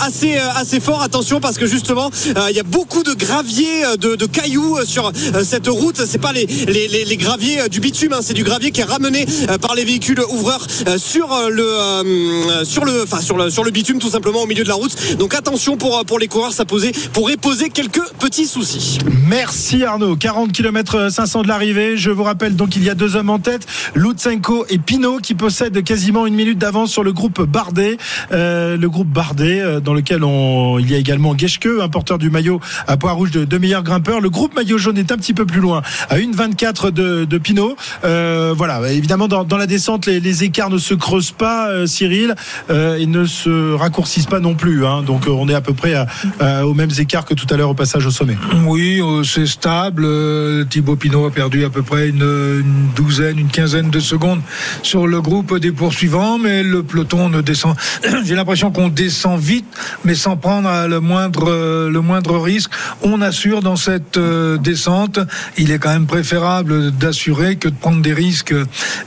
[0.00, 1.02] assez, assez fort.
[1.02, 2.10] Attention parce que justement,
[2.48, 5.12] il y a beaucoup de gravier, de, cailloux sur
[5.44, 6.02] cette route.
[6.06, 9.26] C'est pas les, les, les, graviers du bitume, hein, c'est du gravier qui est ramené
[9.60, 10.66] par les véhicules ouvreurs
[10.98, 14.64] sur le euh, sur le enfin sur le sur le bitume tout simplement au milieu
[14.64, 15.16] de la route.
[15.18, 18.98] Donc attention pour euh, pour les coureurs, ça posait pourrait poser quelques petits soucis.
[19.26, 20.16] Merci Arnaud.
[20.16, 21.96] 40 km 500 de l'arrivée.
[21.96, 25.34] Je vous rappelle donc il y a deux hommes en tête, Lutsenko et Pinot qui
[25.34, 27.96] possèdent quasiment une minute d'avance sur le groupe Bardet.
[28.32, 32.30] Euh, le groupe Bardet dans lequel on, il y a également Geschke, un porteur du
[32.30, 34.20] maillot à poids rouge de deux meilleurs grimpeurs.
[34.20, 37.76] Le groupe maillot jaune est un petit peu plus loin, à 1,24 de, de Pinot.
[38.04, 42.34] Euh, voilà, évidemment dans, la descente les écarts ne se creusent pas, euh, Cyril,
[42.70, 44.86] euh, et ne se raccourcissent pas non plus.
[44.86, 45.02] hein.
[45.02, 46.06] donc euh, on est à peu près à-
[46.38, 48.36] à- aux mêmes écarts que tout à l'heure au passage au sommet.
[48.66, 50.04] Oui, euh, c'est stable.
[50.04, 52.62] Euh, Thibaut Pinot a perdu à peu près une,
[52.96, 54.40] douzaine, une quinzaine de secondes
[54.82, 57.74] sur le groupe des poursuivants, mais le peloton ne descend.
[58.24, 59.66] J'ai l'impression qu'on descend vite,
[60.04, 62.70] mais sans prendre euh, le moindre, euh, le moindre risque.
[63.02, 65.18] On assure dans cette euh, descente.
[65.58, 68.54] Il est quand même préférable d'assurer que de prendre des risques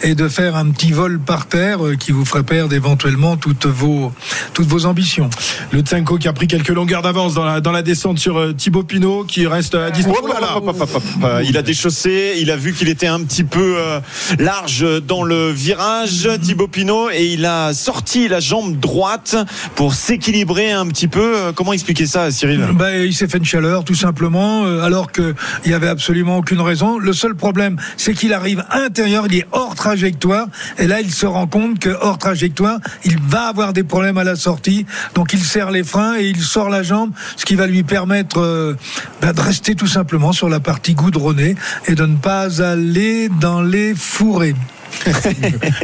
[0.02, 3.66] et de faire un petit vol par terre euh, qui vous ferait perdre éventuellement toutes
[3.66, 4.12] vos,
[4.54, 5.30] toutes vos ambitions.
[5.72, 8.54] Le Tsenko qui a pris quelques longueurs d'avance dans la, dans la descente sur euh,
[8.54, 10.18] Thibaut Pinot qui reste à distance.
[10.18, 11.04] Hop, hop, hop, hop, hop, hop.
[11.24, 14.00] Euh, Il a déchaussé, il a vu qu'il était un petit peu euh,
[14.40, 19.36] large dans le virage, Thibaut Pinot, et il a sorti la jambe droite
[19.76, 21.38] pour s'équilibrer un petit peu.
[21.38, 22.66] Euh, Comment expliquer ça, Cyril?
[22.74, 25.34] Ben, il s'est fait une chaleur, tout simplement, alors qu'il
[25.66, 26.98] n'y avait absolument aucune raison.
[26.98, 30.48] Le seul problème, c'est qu'il arrive intérieur, il est hors trajectoire,
[30.78, 32.53] et là, il se rend compte que hors trajectoire,
[33.06, 34.86] il va avoir des problèmes à la sortie.
[35.16, 38.40] Donc il serre les freins et il sort la jambe, ce qui va lui permettre
[38.40, 38.78] euh,
[39.22, 41.56] bah, de rester tout simplement sur la partie goudronnée
[41.88, 44.56] et de ne pas aller dans les fourrés.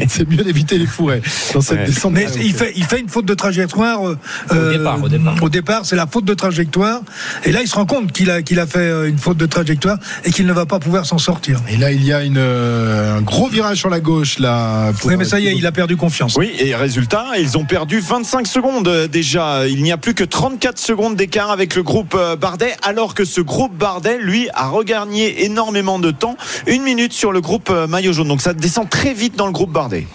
[0.08, 1.22] C'est mieux d'éviter les fourrés
[1.54, 1.86] dans cette Ouais.
[1.86, 2.14] descente.
[2.14, 4.08] Mais il fait, il fait une faute de trajectoire.
[4.08, 4.18] euh,
[4.52, 5.36] Au départ, au départ.
[5.44, 7.02] au départ, c'est la faute de trajectoire.
[7.46, 9.46] Et là, il se rend compte qu'il a, qu'il a fait euh, une faute de
[9.46, 11.60] trajectoire et qu'il ne va pas pouvoir s'en sortir.
[11.70, 14.92] Et là, il y a une, euh, un gros virage sur la gauche là.
[15.00, 16.36] pour- Oui, mais ça y est, il a perdu confiance.
[16.38, 19.68] Oui, et résultat, ils ont perdu 25 secondes euh, déjà.
[19.68, 23.26] Il n'y a plus que 34 secondes d'écart avec le groupe euh, Bardet, alors que
[23.26, 26.38] ce groupe Bardet, lui, a regagné énormément de temps.
[26.68, 28.28] Une minute sur le groupe euh, Maillot Jaune.
[28.28, 30.08] Donc ça descend très vite dans le groupe Bardet.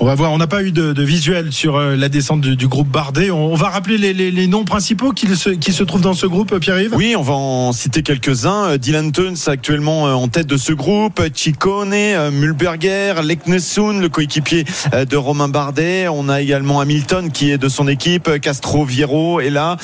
[0.00, 0.30] On va voir.
[0.32, 3.32] On n'a pas eu de, de visuel sur euh, la descente du, du groupe Bardet.
[3.32, 6.14] On, on va rappeler les, les- les noms principaux qui se, qui se trouvent dans
[6.14, 6.94] ce groupe, Pierre-Yves?
[6.94, 8.66] Oui, on va en citer quelques-uns.
[8.68, 11.20] Euh, Dylan Tuns actuellement euh, en tête de ce groupe.
[11.34, 14.64] Ciccone, euh, Mulberger, Leknessoun, le coéquipier
[15.08, 16.06] de Romain Bardet.
[16.08, 18.30] On a également Hamilton qui est de son équipe.
[18.40, 19.76] Castro Viero est là.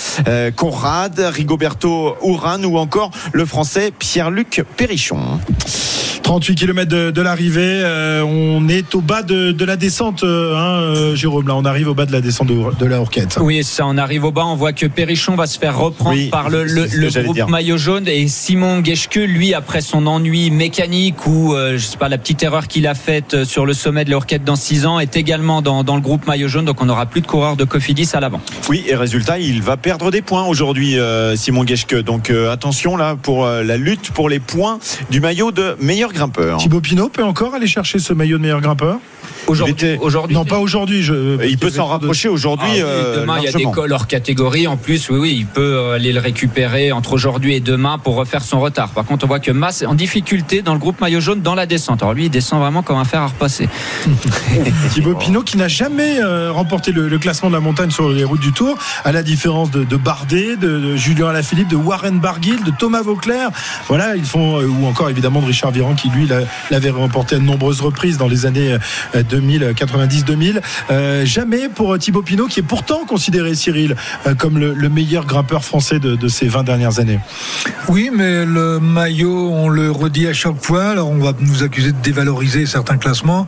[0.54, 5.18] Conrad, Rigoberto Urán ou encore le français Pierre-Luc Perrichon.
[6.24, 7.82] 38 km de, de l'arrivée.
[7.84, 11.46] Euh, on est au bas de, de la descente, euh, hein, euh, Jérôme.
[11.46, 13.38] Là, on arrive au bas de la descente de, de la Hourquette.
[13.42, 14.46] Oui, ça, on arrive au bas.
[14.46, 16.64] On voit que Perrichon va se faire reprendre Oui, par le,
[17.22, 17.48] groupe dire.
[17.48, 22.08] maillot jaune et Simon Geschke, lui, après son ennui mécanique ou euh, je sais pas
[22.08, 25.18] la petite erreur qu'il a faite sur le sommet de l'Orquette dans 6 ans, est
[25.18, 26.64] également dans, dans le groupe maillot jaune.
[26.64, 28.40] Donc on n'aura plus de coureurs de Cofidis à l'avant.
[28.70, 31.96] Oui, et résultat, il va perdre des points aujourd'hui, euh, Simon Geschke.
[31.96, 34.78] Donc euh, attention là pour euh, la lutte pour les points
[35.10, 36.58] du maillot de meilleur grimpeur.
[36.58, 38.98] Thibaut Pinot peut encore aller chercher ce maillot de meilleur grimpeur?
[39.46, 41.02] Aujourd'hui, Non, pas aujourd'hui.
[41.02, 41.40] Je...
[41.42, 42.68] Et il peut s'en rapprocher aujourd'hui.
[42.70, 44.66] Ah oui, euh, demain, il y a des cols hors catégorie.
[44.66, 48.14] En plus, oui, oui, il peut euh, aller le récupérer entre aujourd'hui et demain pour
[48.16, 48.90] refaire son retard.
[48.90, 51.54] Par contre, on voit que Mass est en difficulté dans le groupe maillot jaune dans
[51.54, 52.02] la descente.
[52.02, 53.68] Alors lui, il descend vraiment comme un fer à repasser.
[54.92, 58.24] Thibaut Pinot qui n'a jamais euh, remporté le, le classement de la montagne sur les
[58.24, 62.18] routes du Tour, à la différence de, de Bardet, de, de Julien Alaphilippe, de Warren
[62.18, 63.50] Barguil, de Thomas Vauclair.
[63.88, 67.36] Voilà, ils font euh, ou encore évidemment de Richard Viran qui lui l'a- l'avait remporté
[67.36, 68.76] à de nombreuses reprises dans les années
[69.14, 70.60] euh, 2000, 90-2000.
[70.90, 75.26] Euh, jamais pour Thibaut Pinot qui est pourtant considéré Cyril euh, comme le, le meilleur
[75.26, 77.18] grimpeur français de, ces 20 dernières années.
[77.88, 80.90] Oui, mais le maillot, on le redit à chaque fois.
[80.90, 83.46] Alors, on va nous accuser de dévaloriser certains classements,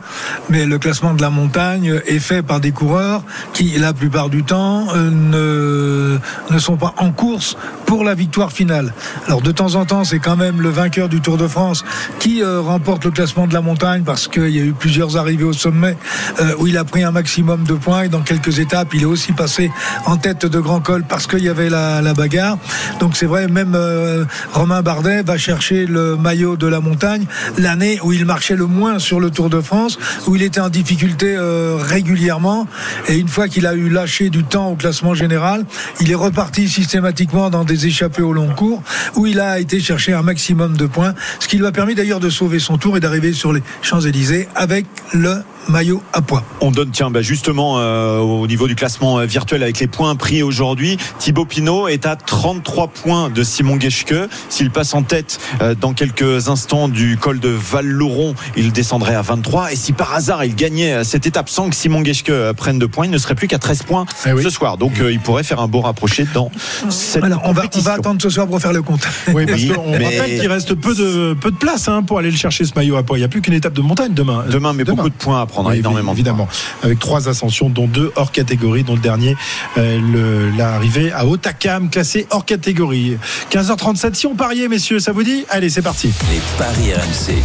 [0.49, 3.23] mais le classement de la montagne est fait par des coureurs
[3.53, 8.51] qui, la plupart du temps, euh, ne, ne sont pas en course pour la victoire
[8.51, 8.93] finale.
[9.27, 11.85] Alors, de temps en temps, c'est quand même le vainqueur du Tour de France
[12.19, 15.45] qui euh, remporte le classement de la montagne parce qu'il y a eu plusieurs arrivées
[15.45, 18.93] au sommet euh, où il a pris un maximum de points et dans quelques étapes,
[18.93, 19.71] il est aussi passé
[20.05, 22.57] en tête de grand col parce qu'il y avait la, bagarre.
[22.99, 27.25] Donc c'est vrai, même euh, Romain Bardet va chercher le maillot de la montagne
[27.57, 30.69] l'année où il marchait le moins sur le Tour de France, où il était en
[30.69, 32.67] difficulté euh, régulièrement.
[33.07, 35.65] Et une fois qu'il a eu lâché du temps au classement général,
[35.99, 38.81] il est reparti systématiquement dans des échappées au long cours,
[39.15, 42.19] où il a été chercher un maximum de points, ce qui lui a permis d'ailleurs
[42.19, 46.43] de sauver son tour et d'arriver sur les Champs-Élysées avec le maillot à poids.
[46.61, 50.15] On donne, tiens, bah justement, euh, au niveau du classement euh, virtuel avec les points
[50.15, 54.13] pris aujourd'hui, Thibaut Pinot est à 33 points de Simon Geschke.
[54.49, 59.21] S'il passe en tête euh, dans quelques instants du col de Val-Louron, il descendrait à
[59.21, 59.73] 23.
[59.73, 63.05] Et si par hasard il gagnait cette étape sans que Simon Geschke prenne de points,
[63.05, 64.43] il ne serait plus qu'à 13 points Eh oui.
[64.43, 64.77] ce soir.
[64.77, 66.51] Donc euh, il pourrait faire un beau rapproché dans
[66.89, 67.91] cette Alors, on va, on compétition.
[67.91, 69.01] va attendre ce soir pour faire le compte.
[69.33, 72.17] Oui, parce Oui, qu'on mais- rappelle qu'il reste peu de, peu de place hein, pour
[72.19, 73.17] aller le chercher ce maillot à poids.
[73.17, 74.45] Il n'y a plus qu'une étape de montagne demain.
[74.49, 76.11] Demain, mais beaucoup de points à prendre, Oui, énormément.
[76.11, 76.47] de évidemment.
[76.83, 79.35] Avec trois ascensions, dont deux hors catégorie, dont le dernier,
[79.77, 83.17] euh, l'arrivée à Otakam, classé hors catégorie.
[83.51, 86.11] 15h37, si on pariait, messieurs, ça vous dit Allez, c'est parti.
[86.31, 87.35] Les paris RMC.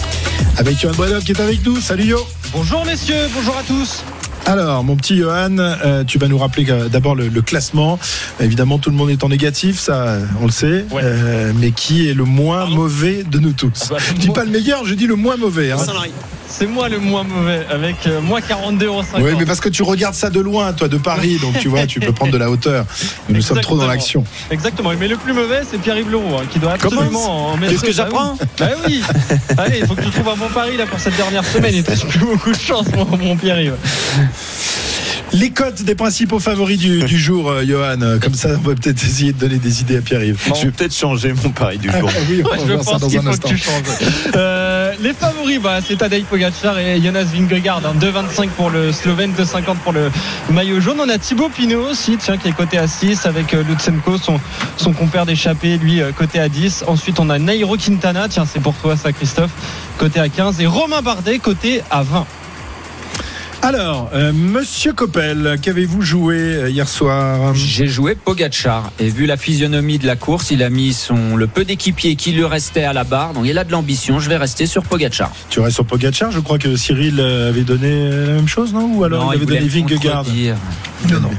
[0.58, 1.80] Avec Johan Bradov qui est avec nous.
[1.80, 2.18] Salut Yo.
[2.52, 4.04] Bonjour messieurs, bonjour à tous.
[4.44, 7.98] Alors, mon petit Johan, euh, tu vas nous rappeler que, d'abord le, le classement.
[8.40, 10.84] Évidemment, tout le monde est en négatif, ça, on le sait.
[10.90, 11.00] Ouais.
[11.04, 14.30] Euh, mais qui est le moins Pardon mauvais de nous tous Ah bah, Je dis
[14.30, 15.70] pas le meilleur, je dis le moins mauvais.
[15.70, 15.78] hein.
[16.48, 19.02] C'est moi le moins mauvais avec euh, moins 42,50 euros.
[19.20, 21.86] Oui, mais parce que tu regardes ça de loin, toi, de Paris, donc tu vois,
[21.86, 22.84] tu peux prendre de la hauteur.
[23.30, 23.86] Nous sommes trop dans Exactement.
[23.86, 24.24] l'action.
[24.50, 27.72] Exactement, mais le plus mauvais c'est Pierre-Yves Leroux hein, qui doit Comment absolument en mettre.
[27.72, 28.46] Qu'est-ce que j'apprends oui.
[28.58, 29.02] Bah oui
[29.56, 31.72] Allez, il faut que tu trouves un bon pari là pour cette dernière semaine.
[31.74, 33.76] Il te reste plus beaucoup de chance, mon, mon Pierre-Yves.
[35.34, 37.96] Les cotes des principaux favoris du, du jour, euh, Johan.
[38.02, 40.38] Euh, Comme ça, on va peut-être essayer de donner des idées à Pierre-Yves.
[40.54, 42.10] Je vais peut-être changer mon pari du Ah, jour.
[42.28, 43.48] oui, on Ouais, va je voir ça pense dans qu'il un faut instant.
[43.48, 43.82] que tu changes.
[44.36, 47.80] Euh, les favoris, bah, c'est Tadej Pogacar et Jonas Vingegaard.
[47.86, 50.10] Hein, 2,25 pour le Slovène, 2,50 pour le
[50.50, 50.98] maillot jaune.
[51.00, 54.38] On a Thibaut Pinot aussi, tiens, qui est coté à 6 avec euh, Lutsenko, son,
[54.76, 56.84] son compère d'échappée, lui, euh, coté à 10.
[56.86, 59.50] Ensuite, on a Nairo Quintana, tiens, c'est pour toi ça, Christophe,
[59.96, 60.60] coté à 15.
[60.60, 62.26] Et Romain Bardet, coté à 20.
[63.64, 69.36] Alors, euh, Monsieur Coppel, qu'avez-vous joué euh, hier soir J'ai joué Pogachar et vu la
[69.36, 72.92] physionomie de la course, il a mis son le peu d'équipiers qui lui restait à
[72.92, 73.34] la barre.
[73.34, 74.18] Donc il a de l'ambition.
[74.18, 75.30] Je vais rester sur Pogachar.
[75.48, 76.32] Tu restes sur Pogacar?
[76.32, 78.92] Je crois que Cyril euh, avait donné la même chose, non?
[78.96, 80.24] Ou alors Non, il avait voulait donné Vingegaard?
[81.08, 81.30] Non, non.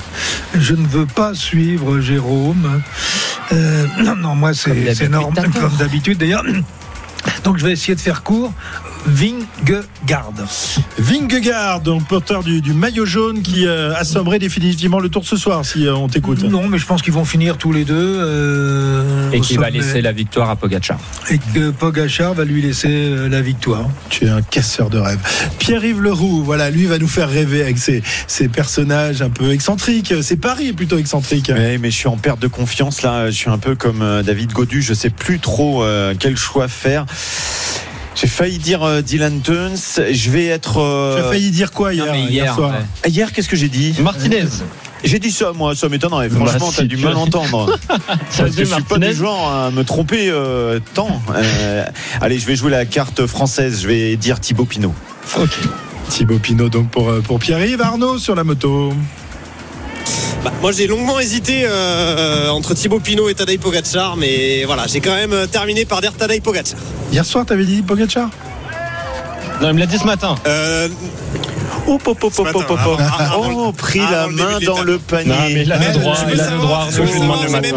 [0.58, 2.82] Je ne veux pas suivre Jérôme.
[3.52, 5.30] Euh, non, non, moi, c'est tort.
[5.60, 6.20] comme d'habitude.
[6.20, 6.44] D'ailleurs,
[7.44, 8.54] donc je vais essayer de faire court.
[9.06, 10.32] Vingegaard.
[10.98, 15.66] Vingegaard, donc porteur du, du maillot jaune qui euh, assommerait définitivement le tour ce soir,
[15.66, 16.42] si euh, on t'écoute.
[16.44, 17.94] Non, mais je pense qu'ils vont finir tous les deux.
[18.20, 20.98] euh, Et qui va laisser la victoire à Pogachar.
[21.30, 23.90] Et que Pogachar va lui laisser euh, la victoire.
[24.10, 25.20] Tu es un casseur de rêves.
[25.60, 30.14] Pierre-Yves Leroux, voilà, lui va nous faire rêver avec ses, ses personnages un peu excentriques.
[30.22, 31.52] C'est Paris plutôt excentrique.
[31.54, 33.30] Ouais, mais je suis en perte de confiance là.
[33.30, 34.82] Je suis un peu comme euh, David Godu.
[34.82, 37.06] Je sais plus trop euh, quel choix faire.
[38.16, 40.00] J'ai failli dire euh, Dylan Tuns.
[40.12, 40.78] Je vais être.
[40.80, 42.72] euh, Tu as failli dire quoi hier, Non, mais hier hier, soir
[43.04, 43.10] ouais.
[43.10, 44.46] Hier, qu'est-ce que j'ai dit Martinez.
[45.04, 46.30] J'ai dit ça, moi, ça m'étonnerait.
[46.30, 47.78] Franchement, si, t'as dû tu mal as- entendre.
[47.88, 51.22] Parce que je suis pas du genre à me tromper euh, tant.
[51.36, 51.86] Euh,
[52.22, 53.82] allez, je vais jouer la carte française.
[53.82, 54.94] Je vais dire Thibaut Pinot.
[55.38, 55.50] Ok.
[56.10, 58.94] Thibaut Pinot donc pour, euh, pour Pierre-Yves Arnaud sur la moto.
[60.44, 65.00] Bah, moi j'ai longuement hésité euh, entre Thibaut Pinot et Tadej Pogacar, mais voilà, j'ai
[65.00, 66.78] quand même euh, terminé par dire Tadej Pogacar.
[67.12, 68.30] Hier soir, t'avais dit Pogacar?
[69.62, 70.36] Non, il me l'a dit ce matin.
[70.48, 70.90] Euh,
[71.86, 71.98] Oh,
[73.58, 75.30] Oh, pris avant la main dans le panier.
[75.30, 77.68] Non, mais je demande le matin.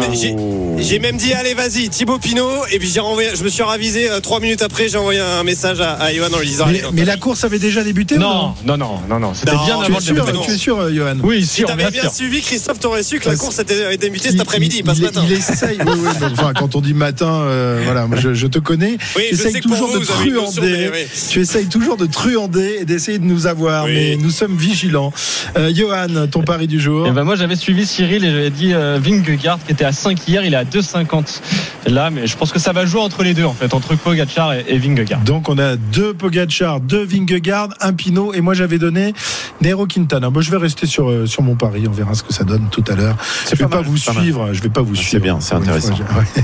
[0.77, 4.09] J'ai même- dit allez vas-y Thibaut Pinot et puis j'ai renvoyé, je me suis ravisé
[4.11, 6.79] euh, trois minutes après, j'ai envoyé un message à, à Johan en lui disant mais,
[6.79, 9.33] allez, mais la course avait déjà débuté ou Non, non, non, non, non.
[9.33, 11.67] C'était Non, bien avant es le début tu es sûr, euh, Johan Oui, Si sûr,
[11.67, 12.11] t'avais bien sûr.
[12.11, 15.23] suivi Christophe, t'aurais su que la course était, débutée cet après-midi, pas ce matin.
[15.27, 18.47] Il essaye, oui, oui, donc, enfin, quand on dit matin, euh, voilà, moi, je, je
[18.47, 18.97] te connais.
[19.15, 20.89] Oui, tu je essayes toujours vous, de truander.
[20.93, 20.99] oui.
[21.31, 23.93] Tu essayes toujours de truander et d'essayer de nous avoir, Oui.
[23.93, 25.11] mais nous sommes vigilants.
[25.57, 28.73] Euh, Johan, ton pari du jour Et ben moi j'avais suivi Cyril et j'avais dit
[28.73, 31.41] Vingegaard qui était à 5 hier, il est à 2,50
[31.87, 34.53] là, mais je pense que ça va jouer entre les deux en fait, entre Pogacar
[34.53, 35.21] et, et Vingegaard.
[35.21, 39.13] Donc on a deux Pogacar, deux Vingegaard, un Pinot et moi j'avais donné
[39.61, 40.29] Nero Quintana.
[40.29, 42.67] Moi je vais rester sur euh, sur mon pari, on verra ce que ça donne
[42.71, 43.15] tout à l'heure.
[43.45, 45.23] Je vais pas mal, vous c'est suivre, je vais pas vous C'est suivre.
[45.23, 45.95] bien, c'est Pour une intéressant.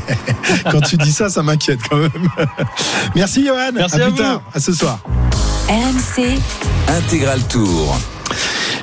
[0.72, 2.12] Quand tu dis ça, ça m'inquiète quand même.
[3.16, 3.72] Merci Johan.
[3.74, 4.18] Merci à à plus vous.
[4.18, 5.00] tard, à ce soir.
[5.70, 6.40] RMC,
[6.88, 7.98] Intégral Tour.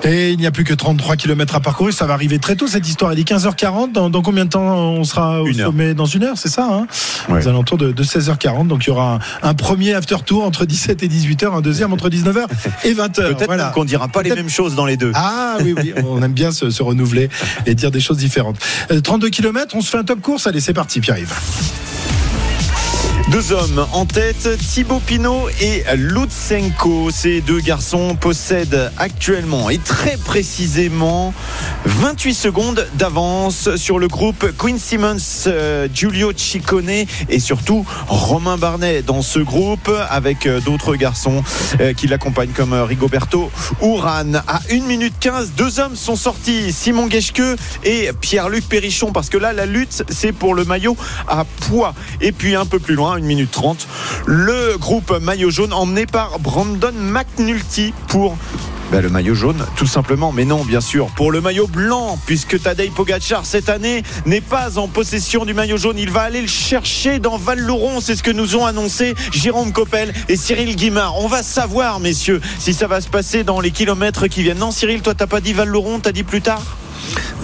[0.02, 1.92] Et il n'y a plus que 33 km à parcourir.
[1.92, 3.12] Ça va arriver très tôt cette histoire.
[3.12, 3.92] Il est 15h40.
[3.92, 5.66] Dans, dans combien de temps on sera au Une heure.
[5.66, 5.92] sommet?
[5.94, 6.86] Dans une heure, c'est ça hein?
[7.28, 7.44] Ouais.
[7.44, 8.66] Aux alentours de, de 16h40.
[8.66, 11.92] Donc il y aura un, un premier after tour entre 17 et 18h, un deuxième
[11.92, 12.46] entre 19h
[12.84, 13.12] et 20h.
[13.14, 13.70] Peut-être Voilà.
[13.74, 15.12] qu'on dira pas les mêmes choses dans les deux.
[15.14, 17.28] Ah oui, oui, on aime bien se, se renouveler
[17.66, 18.56] et dire des choses différentes.
[18.90, 20.46] Euh, 32 km, on se fait un top course.
[20.46, 21.34] Allez, c'est parti, Pierre-Yves.
[23.30, 27.10] Deux hommes en tête, Thibaut Pinot et Lutsenko.
[27.12, 31.32] Ces deux garçons possèdent actuellement et très précisément
[31.84, 35.16] 28 secondes d'avance sur le groupe Quinn Simmons,
[35.46, 36.90] euh, Giulio Ciccone
[37.28, 41.44] et surtout Romain Barnet dans ce groupe avec euh, d'autres garçons
[41.80, 44.42] euh, qui l'accompagnent comme Rigoberto Urán.
[44.48, 47.42] À 1 minute 15, deux hommes sont sortis, Simon Geschke
[47.84, 50.96] et Pierre-Luc Perrichon parce que là la lutte c'est pour le maillot
[51.28, 51.94] à poids.
[52.20, 53.86] Et puis un peu plus loin, 1 minute 30,
[54.26, 58.36] le groupe maillot jaune emmené par Brandon McNulty pour
[58.90, 60.32] ben, le maillot jaune, tout simplement.
[60.32, 64.78] Mais non, bien sûr, pour le maillot blanc, puisque Tadej Pogacar, cette année, n'est pas
[64.78, 65.96] en possession du maillot jaune.
[65.96, 68.00] Il va aller le chercher dans Val-Louron.
[68.00, 71.18] C'est ce que nous ont annoncé Jérôme Coppel et Cyril Guimard.
[71.18, 74.58] On va savoir, messieurs, si ça va se passer dans les kilomètres qui viennent.
[74.58, 76.76] Non, Cyril, toi, t'as pas dit Val-Louron, t'as dit plus tard?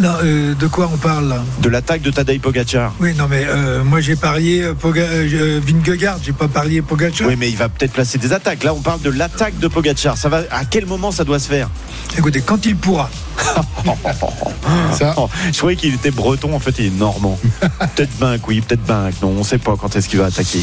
[0.00, 2.94] Non, euh, de quoi on parle là De l'attaque de Tadej Pogacar.
[3.00, 7.26] Oui, non, mais euh, moi j'ai parié euh, Poga- euh, Vingegaard, j'ai pas parié Pogacar.
[7.28, 8.62] Oui, mais il va peut-être placer des attaques.
[8.64, 10.16] Là, on parle de l'attaque de Pogacar.
[10.18, 11.68] Ça va, à quel moment ça doit se faire?
[12.18, 13.10] Écoutez, quand il pourra.
[14.92, 15.14] Ça,
[15.52, 17.38] Je croyais qu'il était breton, en fait, il est normand.
[17.94, 19.14] peut-être Binck, oui, peut-être Binck.
[19.22, 20.60] Non, on sait pas quand est-ce qu'il va attaquer.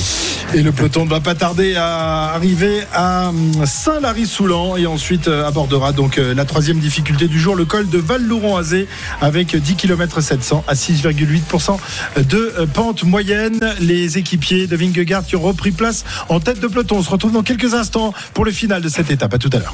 [0.54, 5.48] Et le peloton ne va pas tarder à arriver à hum, Saint-Lary-Soulan et ensuite euh,
[5.48, 8.88] abordera donc euh, la troisième difficulté du jour, le col de Val-Louron-Azé
[9.22, 11.78] avec 10 km 700 à 6,8%
[12.18, 13.60] de euh, pente moyenne.
[13.80, 16.98] Les équipiers de Vingegaard qui ont repris place en tête de peloton.
[16.98, 19.34] On se retrouve dans quelques instants pour le final de cette étape.
[19.34, 19.74] À tout à l'heure.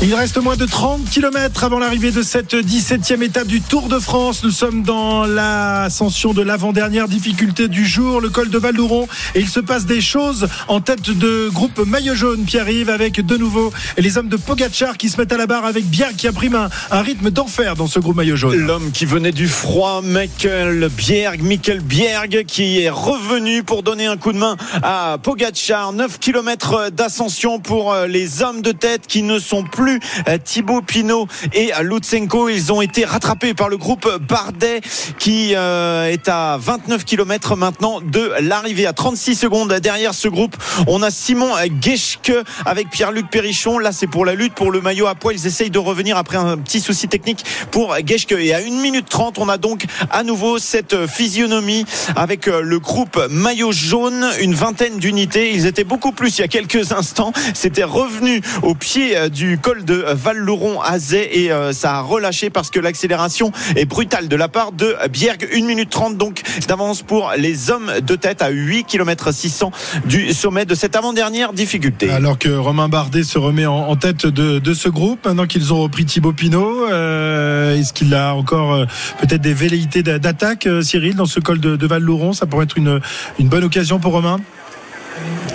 [0.00, 3.98] Il reste moins de 30 km avant l'arrivée de cette 17e étape du Tour de
[3.98, 4.44] France.
[4.44, 9.08] Nous sommes dans l'ascension de l'avant-dernière difficulté du jour, le col de Val-Louron.
[9.34, 13.26] Et il se passe des choses en tête de groupe maillot jaune qui arrive avec
[13.26, 16.28] de nouveau les hommes de Pogachar qui se mettent à la barre avec Bierg qui
[16.30, 18.54] pris un, un rythme d'enfer dans ce groupe maillot jaune.
[18.54, 24.16] L'homme qui venait du froid, Michael Bierg, Michael Bierg qui est revenu pour donner un
[24.16, 25.92] coup de main à Pogachar.
[25.92, 30.82] 9 km d'ascension pour euh, les hommes de tête qui ne sont plus euh, Thibaut
[30.82, 32.48] Pinot et Lutsenko.
[32.48, 34.80] Ils ont été rattrapés par le groupe Bardet
[35.18, 38.86] qui euh, est à 29 km maintenant de l'arrivée.
[38.86, 40.56] À 36 secondes derrière ce groupe,
[40.86, 41.50] on a Simon
[41.80, 42.32] Geschke
[42.66, 43.78] avec Pierre-Luc Perrichon.
[43.78, 45.32] Là, c'est pour la lutte pour le maillot à poids.
[45.32, 48.32] Ils essayent de revenir après un petit souci technique pour Geschke.
[48.32, 51.84] Et à 1 minute 30, on a donc à nouveau cette physionomie
[52.16, 55.52] avec le groupe maillot jaune, une vingtaine d'unités.
[55.52, 57.32] Ils étaient beaucoup plus il y a quelques instants.
[57.54, 62.70] C'était revenu au pied du col de Val-Louron à et euh, ça a relâché parce
[62.70, 65.48] que l'accélération est brutale de la part de Bierg.
[65.52, 69.70] 1 minute 30 donc d'avance pour les hommes de tête à 8 km 600
[70.06, 72.10] du sommet de cette avant-dernière difficulté.
[72.10, 76.04] Alors que Romain Bardet se remet en, tête de, ce groupe, maintenant qu'ils ont repris
[76.04, 78.84] Thibaut Pinot, euh, est-ce qu'il a encore euh,
[79.20, 83.00] peut-être des velléités d'attaque, Cyril, dans ce col de, Val-Louron Ça pourrait être une
[83.48, 84.38] bonne occasion pour Romain?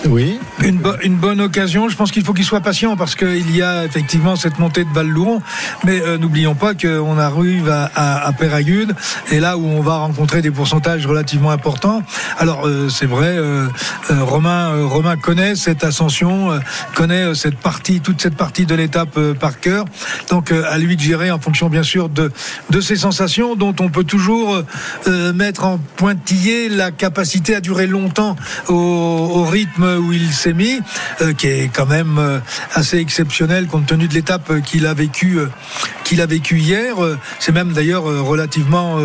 [0.09, 0.39] Oui.
[0.61, 1.89] Une, bonne occasion.
[1.89, 4.89] Je pense qu'il faut qu'il soit patient parce qu'il y a effectivement cette montée de
[4.93, 5.41] Val-Louron.
[5.83, 8.95] Mais euh, n'oublions pas qu'on arrive à, à, à Péragude
[9.31, 12.03] et là où on va rencontrer des pourcentages relativement importants.
[12.37, 13.67] Alors euh, c'est vrai, euh,
[14.09, 16.59] Romain, Romain connaît cette ascension,
[16.95, 19.85] connaît cette partie, toute cette partie de l'étape par cœur.
[20.29, 22.31] Donc à lui de gérer en fonction bien sûr de,
[22.69, 24.61] de ses sensations dont on peut toujours
[25.33, 28.35] mettre en pointillé la capacité à durer longtemps
[28.67, 30.79] au, au rythme où il s'est mis,
[31.21, 32.39] euh, qui est quand même euh,
[32.73, 35.47] assez exceptionnel compte tenu de l'étape qu'il a vécu, euh,
[36.03, 36.95] qu'il a vécu hier.
[37.39, 38.99] C'est même d'ailleurs relativement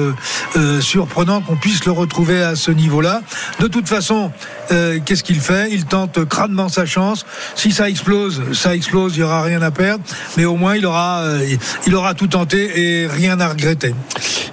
[0.80, 3.22] surprenant qu'on puisse le retrouver à ce niveau-là.
[3.60, 4.32] De toute façon,
[4.68, 5.68] qu'est-ce qu'il fait?
[5.70, 7.24] Il tente crânement sa chance.
[7.54, 10.02] Si ça explose, ça explose, il n'y aura rien à perdre.
[10.36, 11.22] Mais au moins, il aura,
[11.86, 13.94] il aura tout tenté et rien à regretter.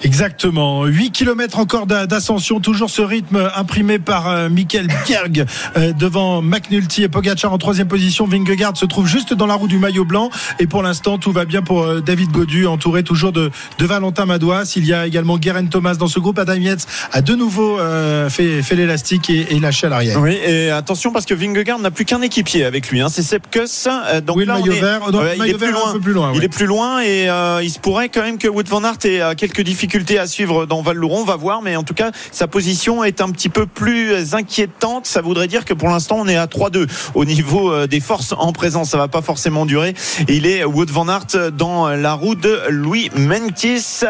[0.04, 0.86] Exactement.
[0.86, 5.46] 8 km encore d'ascension, toujours ce rythme imprimé par Michael Bjerg
[5.94, 8.28] devant McNulty et Pogachar en troisième position.
[8.28, 10.30] Vingegaard se trouve juste dans la roue du maillot blanc.
[10.60, 14.26] Et pour l'instant, tout va bien pour euh, David Godu, entouré toujours de, de Valentin
[14.26, 14.74] Madouas.
[14.76, 16.40] Il y a également Guerin Thomas dans ce groupe.
[16.40, 20.22] Adam Yates a de nouveau euh, fait, fait l'élastique et, lâché à l'arrière.
[20.22, 23.02] Oui, et attention parce que Vingegaard n'a plus qu'un équipier avec lui.
[23.02, 23.08] Hein.
[23.10, 23.88] C'est Sepkus.
[23.88, 25.02] Euh, donc oui, le maillot vert.
[25.38, 26.00] il, est plus loin.
[26.00, 26.32] plus loin.
[26.36, 27.28] Il est plus loin et
[27.64, 30.82] il se pourrait quand même que Wood van Aert ait quelques difficultés à suivre dans
[30.82, 31.22] Val-Louron.
[31.22, 35.06] On va voir, mais en tout cas, sa position est un petit peu plus inquiétante.
[35.06, 38.34] Ça voudrait dire que pour l'instant, on est à 3-2 au niveau euh, des forces
[38.38, 38.92] en présence.
[38.92, 39.94] Ça va pas forcément durer.
[40.30, 44.04] Il est Wood van Aert dans la roue de Louis Menkis.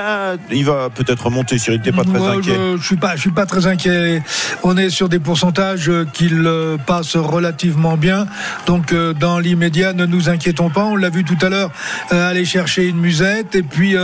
[0.51, 2.56] Il va peut-être monter si il n'était pas très inquiet.
[2.56, 4.22] Je, je suis pas, je suis pas très inquiet.
[4.64, 8.28] On est sur des pourcentages qu'il euh, passe relativement bien.
[8.68, 10.84] Donc euh, dans l'immédiat, ne nous inquiétons pas.
[10.84, 11.72] On l'a vu tout à l'heure
[12.12, 13.95] aller chercher une musette et puis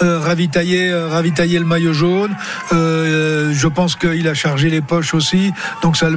[0.00, 2.34] ravitailler, ravitailler le maillot jaune.
[2.70, 5.52] je pense qu'il a chargé les poches aussi.
[5.82, 6.08] Donc ça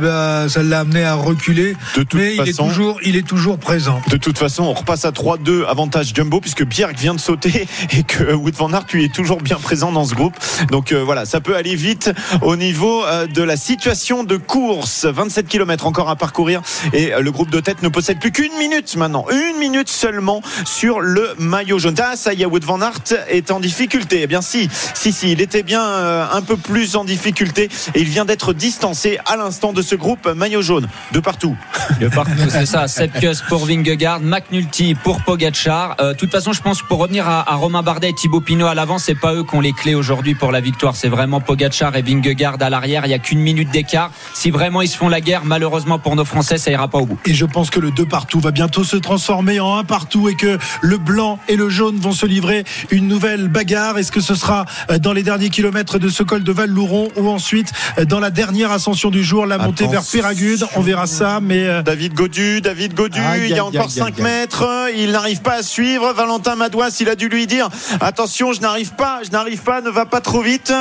[0.48, 1.76] ça l'a amené à reculer.
[1.96, 4.02] De toute mais il, est toujours, il est toujours présent.
[4.10, 8.04] De toute façon, on repasse à 3-2 avantage Jumbo puisque Bjerg vient de sauter et
[8.04, 10.36] que Wood van Aert lui est toujours bien présent dans ce groupe.
[10.70, 12.12] Donc euh, voilà, ça peut aller vite
[12.42, 15.06] au niveau euh, de la situation de course.
[15.06, 16.62] 27 km encore à parcourir
[16.94, 19.26] et euh, le groupe de tête ne possède plus qu'une minute maintenant.
[19.32, 21.96] Une minute seulement sur le maillot jaune.
[22.00, 24.22] Ah, ça y est, Wood van Aert est en difficulté.
[24.24, 25.84] Eh bien si, si, si, il était bien
[26.32, 30.28] un peu plus en difficulté et il vient d'être distancé à l'instant de ce groupe
[30.28, 31.56] maillot jaune de partout.
[32.00, 32.88] De partout, c'est ça.
[32.88, 35.96] Sepkus pour Vingegaard, McNulty pour Pogacar.
[36.00, 38.76] Euh, de toute façon, je pense pour revenir à, Romain Bardet et Thibaut Pinot à
[38.76, 40.96] l'avant, c'est pas eux qui ont les clés aujourd'hui pour la victoire.
[40.96, 43.06] C'est vraiment Pogacar et Vingegaard à l'arrière.
[43.06, 44.12] Il y a qu'une minute d'écart.
[44.34, 47.06] Si vraiment ils se font la guerre, malheureusement pour nos Français, ça ira pas au
[47.06, 47.20] bout.
[47.26, 50.36] Et je pense que le 2 partout va bientôt se transformer en 1 partout et
[50.36, 53.98] que le blanc et le jaune vont se livrer une nouvelle bagarre.
[53.98, 57.30] Est-ce que ce sera euh, dans les derniers kilomètres de ce col de Val-Louron ou
[57.30, 60.04] ensuite euh, dans la dernière ascension du jour, la montée vers
[60.76, 65.12] On verra ça, mais David Godu, David Godu, il y a encore 5 mètres, il
[65.12, 66.14] n'arrive pas à suivre.
[66.14, 67.70] Valentin Madouas, il a dû lui dire
[68.02, 70.74] attention, je n'arrive pas, je n'arrive pas, ne va pas trop vite.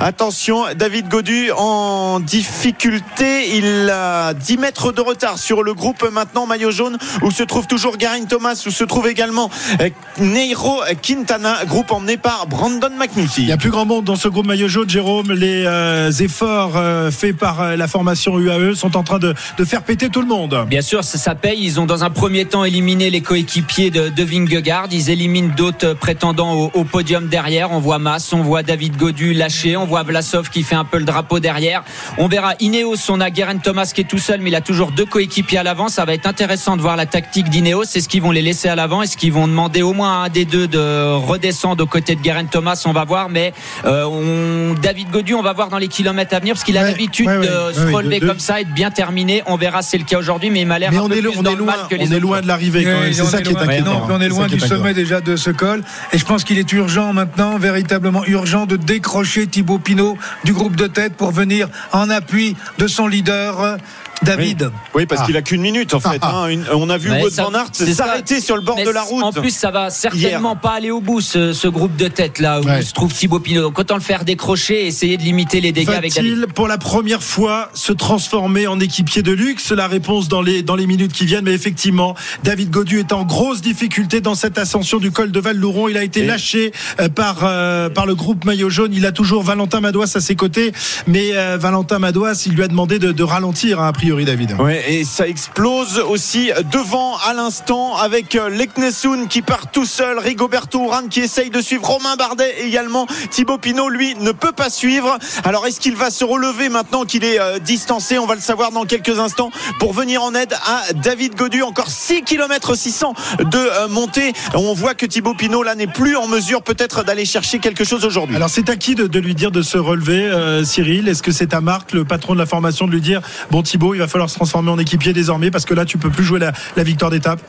[0.00, 3.56] Attention, David Godu en difficulté.
[3.56, 7.66] Il a 10 mètres de retard sur le groupe maintenant maillot jaune où se trouve
[7.66, 9.50] toujours Garin Thomas, où se trouve également
[9.80, 13.42] euh, Neiro Quintana, groupe emmené par Brandon McNulty.
[13.42, 15.32] Il y a plus grand monde dans ce groupe maillot jaune, Jérôme.
[15.32, 19.64] Les euh, efforts euh, faits par euh, la formation UAE sont en train de, de
[19.64, 20.64] faire péter tout le monde.
[20.68, 21.58] Bien sûr, ça, ça paye.
[21.62, 24.86] Ils ont dans un premier temps éliminé les coéquipiers de, de Vingegaard.
[24.90, 27.72] Ils éliminent d'autres prétendants au, au podium derrière.
[27.72, 30.98] On voit Mas, on voit David Godu lâché, on voit Vlasov qui fait un peu
[30.98, 31.82] le drapeau derrière.
[32.18, 34.92] On verra Ineos, on a Guerin Thomas qui est tout seul, mais il a toujours
[34.92, 35.88] deux coéquipiers à l'avant.
[35.88, 37.82] Ça va être intéressant de voir la tactique d'Ineos.
[37.84, 39.02] Est-ce qu'ils vont les laisser à l'avant?
[39.02, 42.20] Est-ce qu'ils vont demander au moins à un des deux de redescendre aux côtés de
[42.20, 42.82] Guerin Thomas?
[42.86, 43.28] On va voir.
[43.28, 43.52] Mais
[43.84, 46.82] euh, on- David Godu, on va voir dans les kilomètres à venir parce qu'il a
[46.82, 49.03] Ouais, l'habitude ouais, ouais, de se relever de- comme ça et de bien terminer.
[49.46, 51.20] On verra, c'est le cas aujourd'hui, mais il m'a l'air Mais un on peu est,
[51.20, 52.20] plus on dans est le loin, mal que les on est autres.
[52.22, 53.10] loin de l'arrivée quand Oui, même.
[53.10, 54.06] on C'est est ça qui est loin- inquiétant.
[54.10, 55.82] on est loin du sommet déjà de ce col.
[56.12, 60.76] Et je pense qu'il est urgent maintenant, véritablement urgent, de décrocher Thibaut Pinot du groupe
[60.76, 63.78] de tête pour venir en appui de son leader,
[64.22, 64.70] David.
[64.94, 65.26] Oui, parce Ah.
[65.26, 66.18] qu'il a qu'une minute en fait.
[66.22, 66.46] hein.
[66.48, 69.22] Une- on a vu Wout van Aert s'arrêter sur le bord Mais de la route.
[69.22, 72.60] En plus, ça va certainement pas aller au bout, ce, ce groupe de tête là
[72.60, 72.82] où Ouais.
[72.82, 73.62] se trouve Thibaut Pinot.
[73.62, 76.46] Donc autant le faire décrocher et essayer de limiter les dégâts avec David.
[76.54, 79.72] Pour la première fois se transformer en équipier de luxe?
[79.72, 81.44] La réponse dans les, dans les minutes qui viennent.
[81.44, 85.88] Mais effectivement, David Godu est en grosse difficulté dans cette ascension du col de Val-Louron.
[85.88, 88.92] Il a été Et- lâché euh, par, euh, par le groupe Maillot Jaune.
[88.94, 90.72] Il a toujours Valentin Madouas à ses côtés.
[91.06, 94.52] Mais euh, Valentin Madouas, il lui a demandé de, de ralentir, hein, a priori, David.
[94.58, 100.18] Ouais, et ça explose aussi devant à l'instant avec euh, Leknessoun qui part tout seul,
[100.18, 103.06] Rigoberto Urán qui essaye de suivre Romain Bardet également.
[103.30, 105.16] Thibaut Pinot, lui, ne peut pas suivre.
[105.42, 108.18] Alors, est-ce qu'il va se relever maintenant qu'il est euh, distancé?
[108.18, 111.62] On va le savoir dans quelques instants pour venir en aide à David Godu.
[111.62, 114.34] Encore 6 km 600 de euh, montée.
[114.52, 118.04] On voit que Thibaut Pinot, là, n'est plus en mesure peut-être d'aller chercher quelque chose
[118.04, 118.36] aujourd'hui.
[118.36, 121.08] Alors c'est à qui de, de lui dire de se relever, euh, Cyril?
[121.08, 123.93] Est-ce que c'est à Marc, le patron de la formation, de lui dire bon Thibaut,
[123.94, 126.38] il va falloir se transformer en équipier désormais parce que là tu peux plus jouer
[126.40, 127.40] la, la victoire d'étape.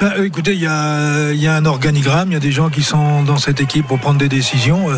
[0.00, 2.52] Ben, euh, écoutez, il y a, il y a un organigramme, il y a des
[2.52, 4.90] gens qui sont dans cette équipe pour prendre des décisions.
[4.90, 4.96] Euh,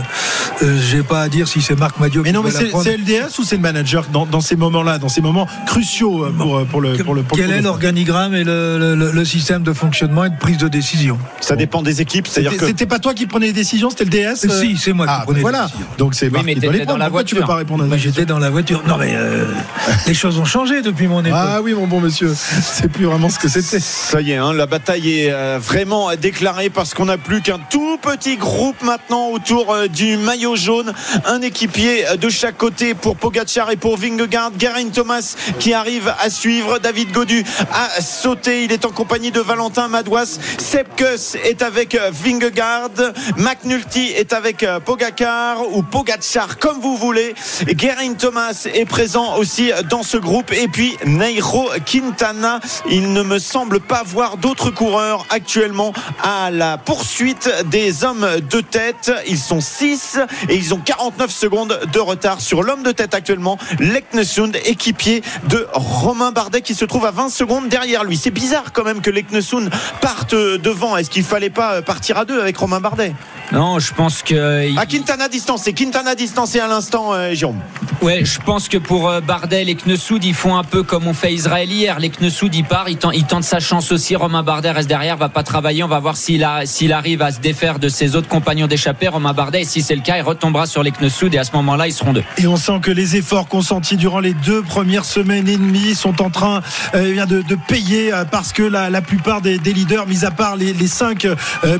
[0.62, 3.38] euh, J'ai pas à dire si c'est Marc Madio Mais qui non, mais c'est LDS
[3.38, 6.64] ou c'est le manager dans, dans ces moments-là, dans ces moments cruciaux euh, pour, euh,
[6.64, 9.72] pour le pour le pour Quel est l'organigramme et le, le- le- le système de
[9.72, 12.98] fonctionnement et de prise de décision Ça dépend des équipes, c'est-à-dire C'était que c'était pas
[12.98, 15.38] toi qui prenais les décisions, c'était le DS euh Si, c'est moi qui Ah, prenais
[15.38, 15.64] les voilà.
[15.66, 15.86] décisions.
[15.98, 16.98] Donc c'est Marc mais qui les dans prendre.
[16.98, 17.54] la Pourquoi tu veux voiture.
[17.54, 18.82] pas répondre à j'étais dans la voiture.
[18.86, 19.44] Non, mais euh,
[20.06, 21.36] les choses ont changé depuis mon époque.
[21.36, 23.80] Ah oui, mon bon monsieur, c'est plus vraiment ce que c'était.
[23.80, 27.58] Ça y est, hein, la bataille est euh, vraiment déclarée parce qu'on n'a plus qu'un
[27.70, 30.92] tout petit groupe maintenant autour euh, du maillot jaune.
[31.26, 34.52] Un équipier euh, de chaque côté pour Pogacar et pour Vingegaard.
[34.56, 36.78] Garin Thomas qui arrive à suivre.
[36.78, 38.64] David Godu a sauté.
[38.64, 40.38] Il est en compagnie de Valentin Madouas.
[40.58, 42.90] Sepkus est avec Vingegaard.
[43.36, 47.34] McNulty est avec euh, Pogacar ou Pogacar comme vous voulez.
[47.66, 50.52] Garin Thomas est présent aussi dans ce groupe.
[50.60, 52.60] Et puis Nairo Quintana.
[52.90, 58.60] Il ne me semble pas voir d'autres coureurs actuellement à la poursuite des hommes de
[58.60, 59.10] tête.
[59.26, 60.18] Ils sont 6
[60.50, 65.66] et ils ont 49 secondes de retard sur l'homme de tête actuellement, Leknesund, équipier de
[65.72, 68.18] Romain Bardet qui se trouve à 20 secondes derrière lui.
[68.18, 69.70] C'est bizarre quand même que Leknesund
[70.02, 70.98] parte devant.
[70.98, 73.14] Est-ce qu'il fallait pas partir à deux avec Romain Bardet?
[73.52, 74.78] Non, je pense que.
[74.78, 77.60] À Quintana distancé, Quintana distancé à l'instant, euh, Jérôme.
[78.02, 81.12] Ouais, je pense que pour euh, Bardet, les Knessoud, ils font un peu comme on
[81.12, 81.98] fait Israël hier.
[81.98, 84.16] Les Knessoud, il part, il tente, il tente sa chance aussi.
[84.16, 85.84] Romain Bardet reste derrière, va pas travailler.
[85.84, 89.08] On va voir s'il a, s'il arrive à se défaire de ses autres compagnons d'échappée.
[89.08, 91.52] Romain Bardet, et si c'est le cas, il retombera sur les Knessoud et à ce
[91.52, 92.24] moment-là, ils seront deux.
[92.38, 96.22] Et on sent que les efforts consentis durant les deux premières semaines et demie sont
[96.22, 96.62] en train
[96.94, 100.74] euh, eh de, payer euh, parce que la, plupart des, leaders, mis à part les,
[100.86, 101.26] cinq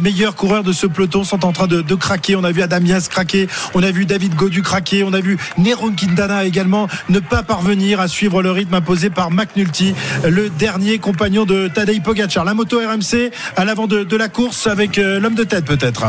[0.02, 2.36] meilleurs coureurs de ce peloton, sont en train de, de craquer.
[2.36, 5.38] On a vu Adam Yass craquer, on a vu David Godu craquer, on a vu
[5.56, 9.94] Nero Quintana également ne pas parvenir à suivre le rythme imposé par McNulty,
[10.28, 12.44] le dernier compagnon de Tadej Pogacar.
[12.44, 16.06] La moto RMC à l'avant de, la course avec euh, l'homme de tête peut-être.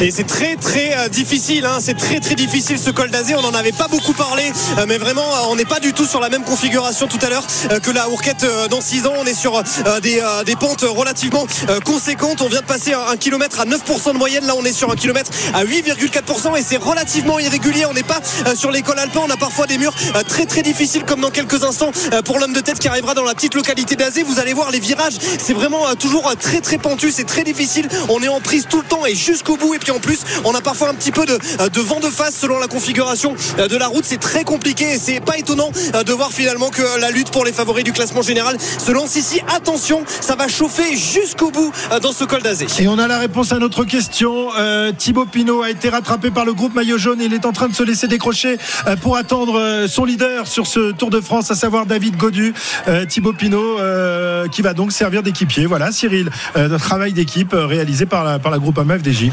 [0.00, 1.78] Et c'est très très euh, difficile, hein.
[1.80, 3.34] c'est très très difficile ce col d'Azé.
[3.36, 6.06] On n'en avait pas beaucoup parlé, euh, mais vraiment euh, on n'est pas du tout
[6.06, 7.46] sur la même configuration tout à l'heure
[7.82, 9.12] que la Hourquette dans 6 ans.
[9.18, 9.62] On est sur
[10.02, 11.46] des, des pentes relativement
[11.84, 12.40] conséquentes.
[12.40, 14.46] On vient de passer un, kilomètre à 9% de moyenne.
[14.46, 17.86] Là on est sur un kilomètre à 8,4% et c'est relativement irrégulier.
[17.86, 18.20] On n'est pas
[18.54, 19.20] sur l'école alpin.
[19.24, 19.94] On a parfois des murs
[20.26, 21.92] très très difficiles comme dans quelques instants
[22.24, 24.22] pour l'homme de tête qui arrivera dans la petite localité d'Azé.
[24.22, 27.88] Vous allez voir les virages, c'est vraiment toujours très très pentu, c'est très difficile.
[28.08, 30.60] On est en prise tout le temps et jusqu'au Et puis en plus, on a
[30.60, 31.38] parfois un petit peu de,
[31.68, 34.04] de vent de face selon la configuration de la route.
[34.04, 37.52] C'est très compliqué et c'est pas étonnant de voir finalement que la lutte pour les
[37.52, 39.40] favoris du classement général se lance ici.
[39.54, 41.72] Attention, ça va chauffer jusqu'au bout
[42.02, 42.66] dans ce col d'Azé.
[42.78, 44.48] Et on a la réponse à notre question.
[44.58, 47.52] Euh, Thibaut Pinot a été rattrapé par le groupe maillot jaune et il est en
[47.52, 51.20] train de se laisser décrocher euh, pour attendre euh, son leader sur ce Tour de
[51.20, 52.54] France, à savoir David Godu.
[52.88, 55.66] Euh, Thibaut Pinot euh, qui va donc servir d'équipier.
[55.66, 59.30] Voilà, Cyril, euh, notre travail d'équipe euh, réalisé par la, par la groupe AMFDJ.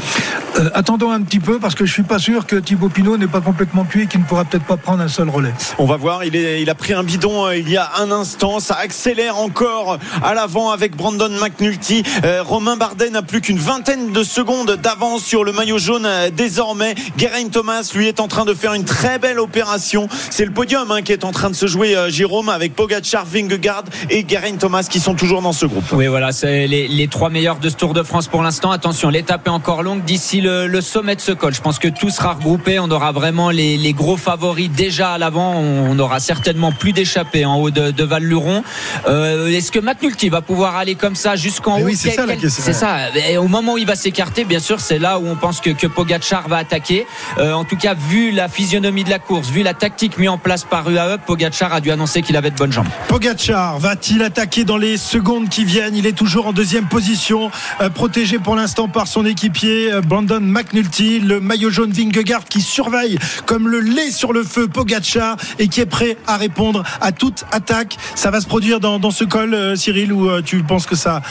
[0.58, 3.28] Euh, attendons un petit peu parce que je suis pas sûr que Thibaut Pinot n'est
[3.28, 5.52] pas complètement cuit et qu'il ne pourra peut-être pas prendre un seul relais.
[5.78, 8.10] On va voir, il, est, il a pris un bidon euh, il y a un
[8.10, 12.02] instant, ça accélère encore à l'avant avec Brandon McNulty.
[12.24, 16.30] Euh, Romain Bardet n'a plus qu'une vingtaine de secondes d'avance sur le maillot jaune euh,
[16.30, 16.94] désormais.
[17.16, 20.08] Geraint Thomas, lui, est en train de faire une très belle opération.
[20.30, 23.24] C'est le podium hein, qui est en train de se jouer, euh, Jérôme, avec Pogacar,
[23.24, 25.84] Vingegaard et Geraint Thomas qui sont toujours dans ce groupe.
[25.92, 28.70] Oui, voilà, c'est les, les trois meilleurs de ce Tour de France pour l'instant.
[28.70, 31.54] Attention, l'étape est encore longue d'ici le, le sommet de ce col.
[31.54, 32.78] Je pense que tout sera regroupé.
[32.78, 35.54] On aura vraiment les, les gros favoris déjà à l'avant.
[35.54, 38.62] On n'aura certainement plus d'échappée en haut de, de Val-Luron.
[39.08, 42.36] Euh, Est-ce que McNulty va pouvoir aller comme ça jusqu'en haut oui, c'est ça la
[42.36, 42.62] question.
[42.64, 43.10] C'est ça.
[43.28, 45.70] Et au moment où il va s'écarter, bien sûr, c'est là où on pense que,
[45.70, 47.06] que Pogacar va attaquer.
[47.38, 50.38] Euh, en tout cas, vu la physionomie de la course, vu la tactique mise en
[50.38, 52.86] place par UAE, Pogacar a dû annoncer qu'il avait de bonnes jambes.
[53.08, 55.96] Pogacar va-t-il attaquer dans les secondes qui viennent?
[55.96, 60.40] Il est toujours en deuxième position, euh, protégé pour l'instant par son équipier euh, Brandon
[60.40, 65.68] McNulty, le maillot jaune Vingegaard qui surveille comme le lait sur le feu Pogacar et
[65.68, 67.96] qui est prêt à répondre à toute attaque.
[68.14, 71.22] Ça va se produire dans, ce col, euh, Cyril, ou euh, tu penses que ça,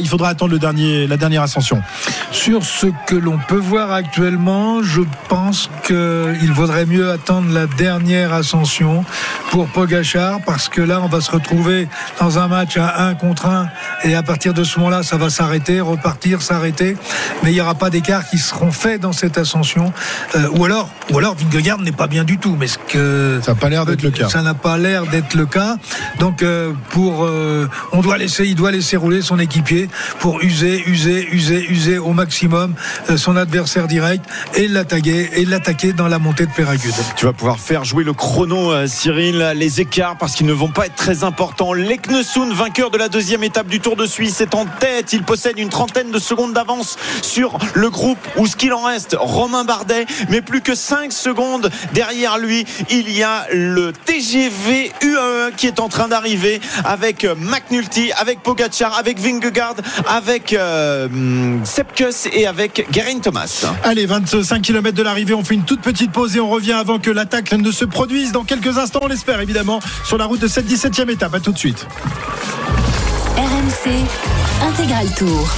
[0.00, 1.82] il faudra attendre le dernier, la dernière ascension?
[2.32, 8.32] Sur ce que l'on peut voir actuellement, je pense qu'il vaudrait mieux attendre la dernière
[8.32, 9.04] ascension
[9.50, 11.88] pour Pogachar parce que là, on va se retrouver
[12.20, 13.68] dans un match à 1 contre 1
[14.04, 16.96] et à partir de ce moment-là, ça va s'arrêter, repartir, s'arrêter.
[17.42, 17.90] Mais il n'y aura pas
[18.30, 19.92] qui seront faits dans cette ascension.
[20.34, 22.56] Euh, ou alors, ou alors Vingegaard n'est pas bien du tout.
[22.58, 24.28] Mais ce que Ça n'a pas l'air d'être le cas.
[24.28, 25.76] ça n'a pas l'air d'être le cas.
[26.18, 29.88] Donc, euh, pour, euh, on doit laisser, il doit laisser rouler son équipier
[30.20, 32.74] pour user, user, user, user au maximum
[33.10, 36.94] euh, son adversaire direct et l'attaquer et l'attaquer dans la montée de Péragude.
[37.16, 40.68] Tu vas pouvoir faire jouer le chrono, euh, Cyril, les écarts parce qu'ils ne vont
[40.70, 41.72] pas être très importants.
[41.74, 45.12] Leknesund, vainqueur de la deuxième étape du Tour de Suisse, est en tête.
[45.12, 49.16] Il possède une trentaine de secondes d'avance sur le groupe où ce qu'il en reste,
[49.18, 52.64] Romain Bardet, mais plus que 5 secondes derrière lui.
[52.90, 58.44] Il y a le TGV UAE qui est en train d'arriver avec euh, McNulty, avec
[58.44, 59.74] Pogacar, avec Vingegaard,
[60.06, 61.08] avec euh,
[61.64, 63.66] Sepkus et avec Geraint Thomas.
[63.82, 67.00] Allez, 25 km de l'arrivée, on fait une toute petite pause et on revient avant
[67.00, 70.46] que l'attaque ne se produise dans quelques instants, on l'espère évidemment, sur la route de
[70.48, 71.34] cette 17e étape.
[71.34, 71.84] À tout de suite.
[73.36, 73.90] RMC
[74.62, 75.48] Intégral Tour.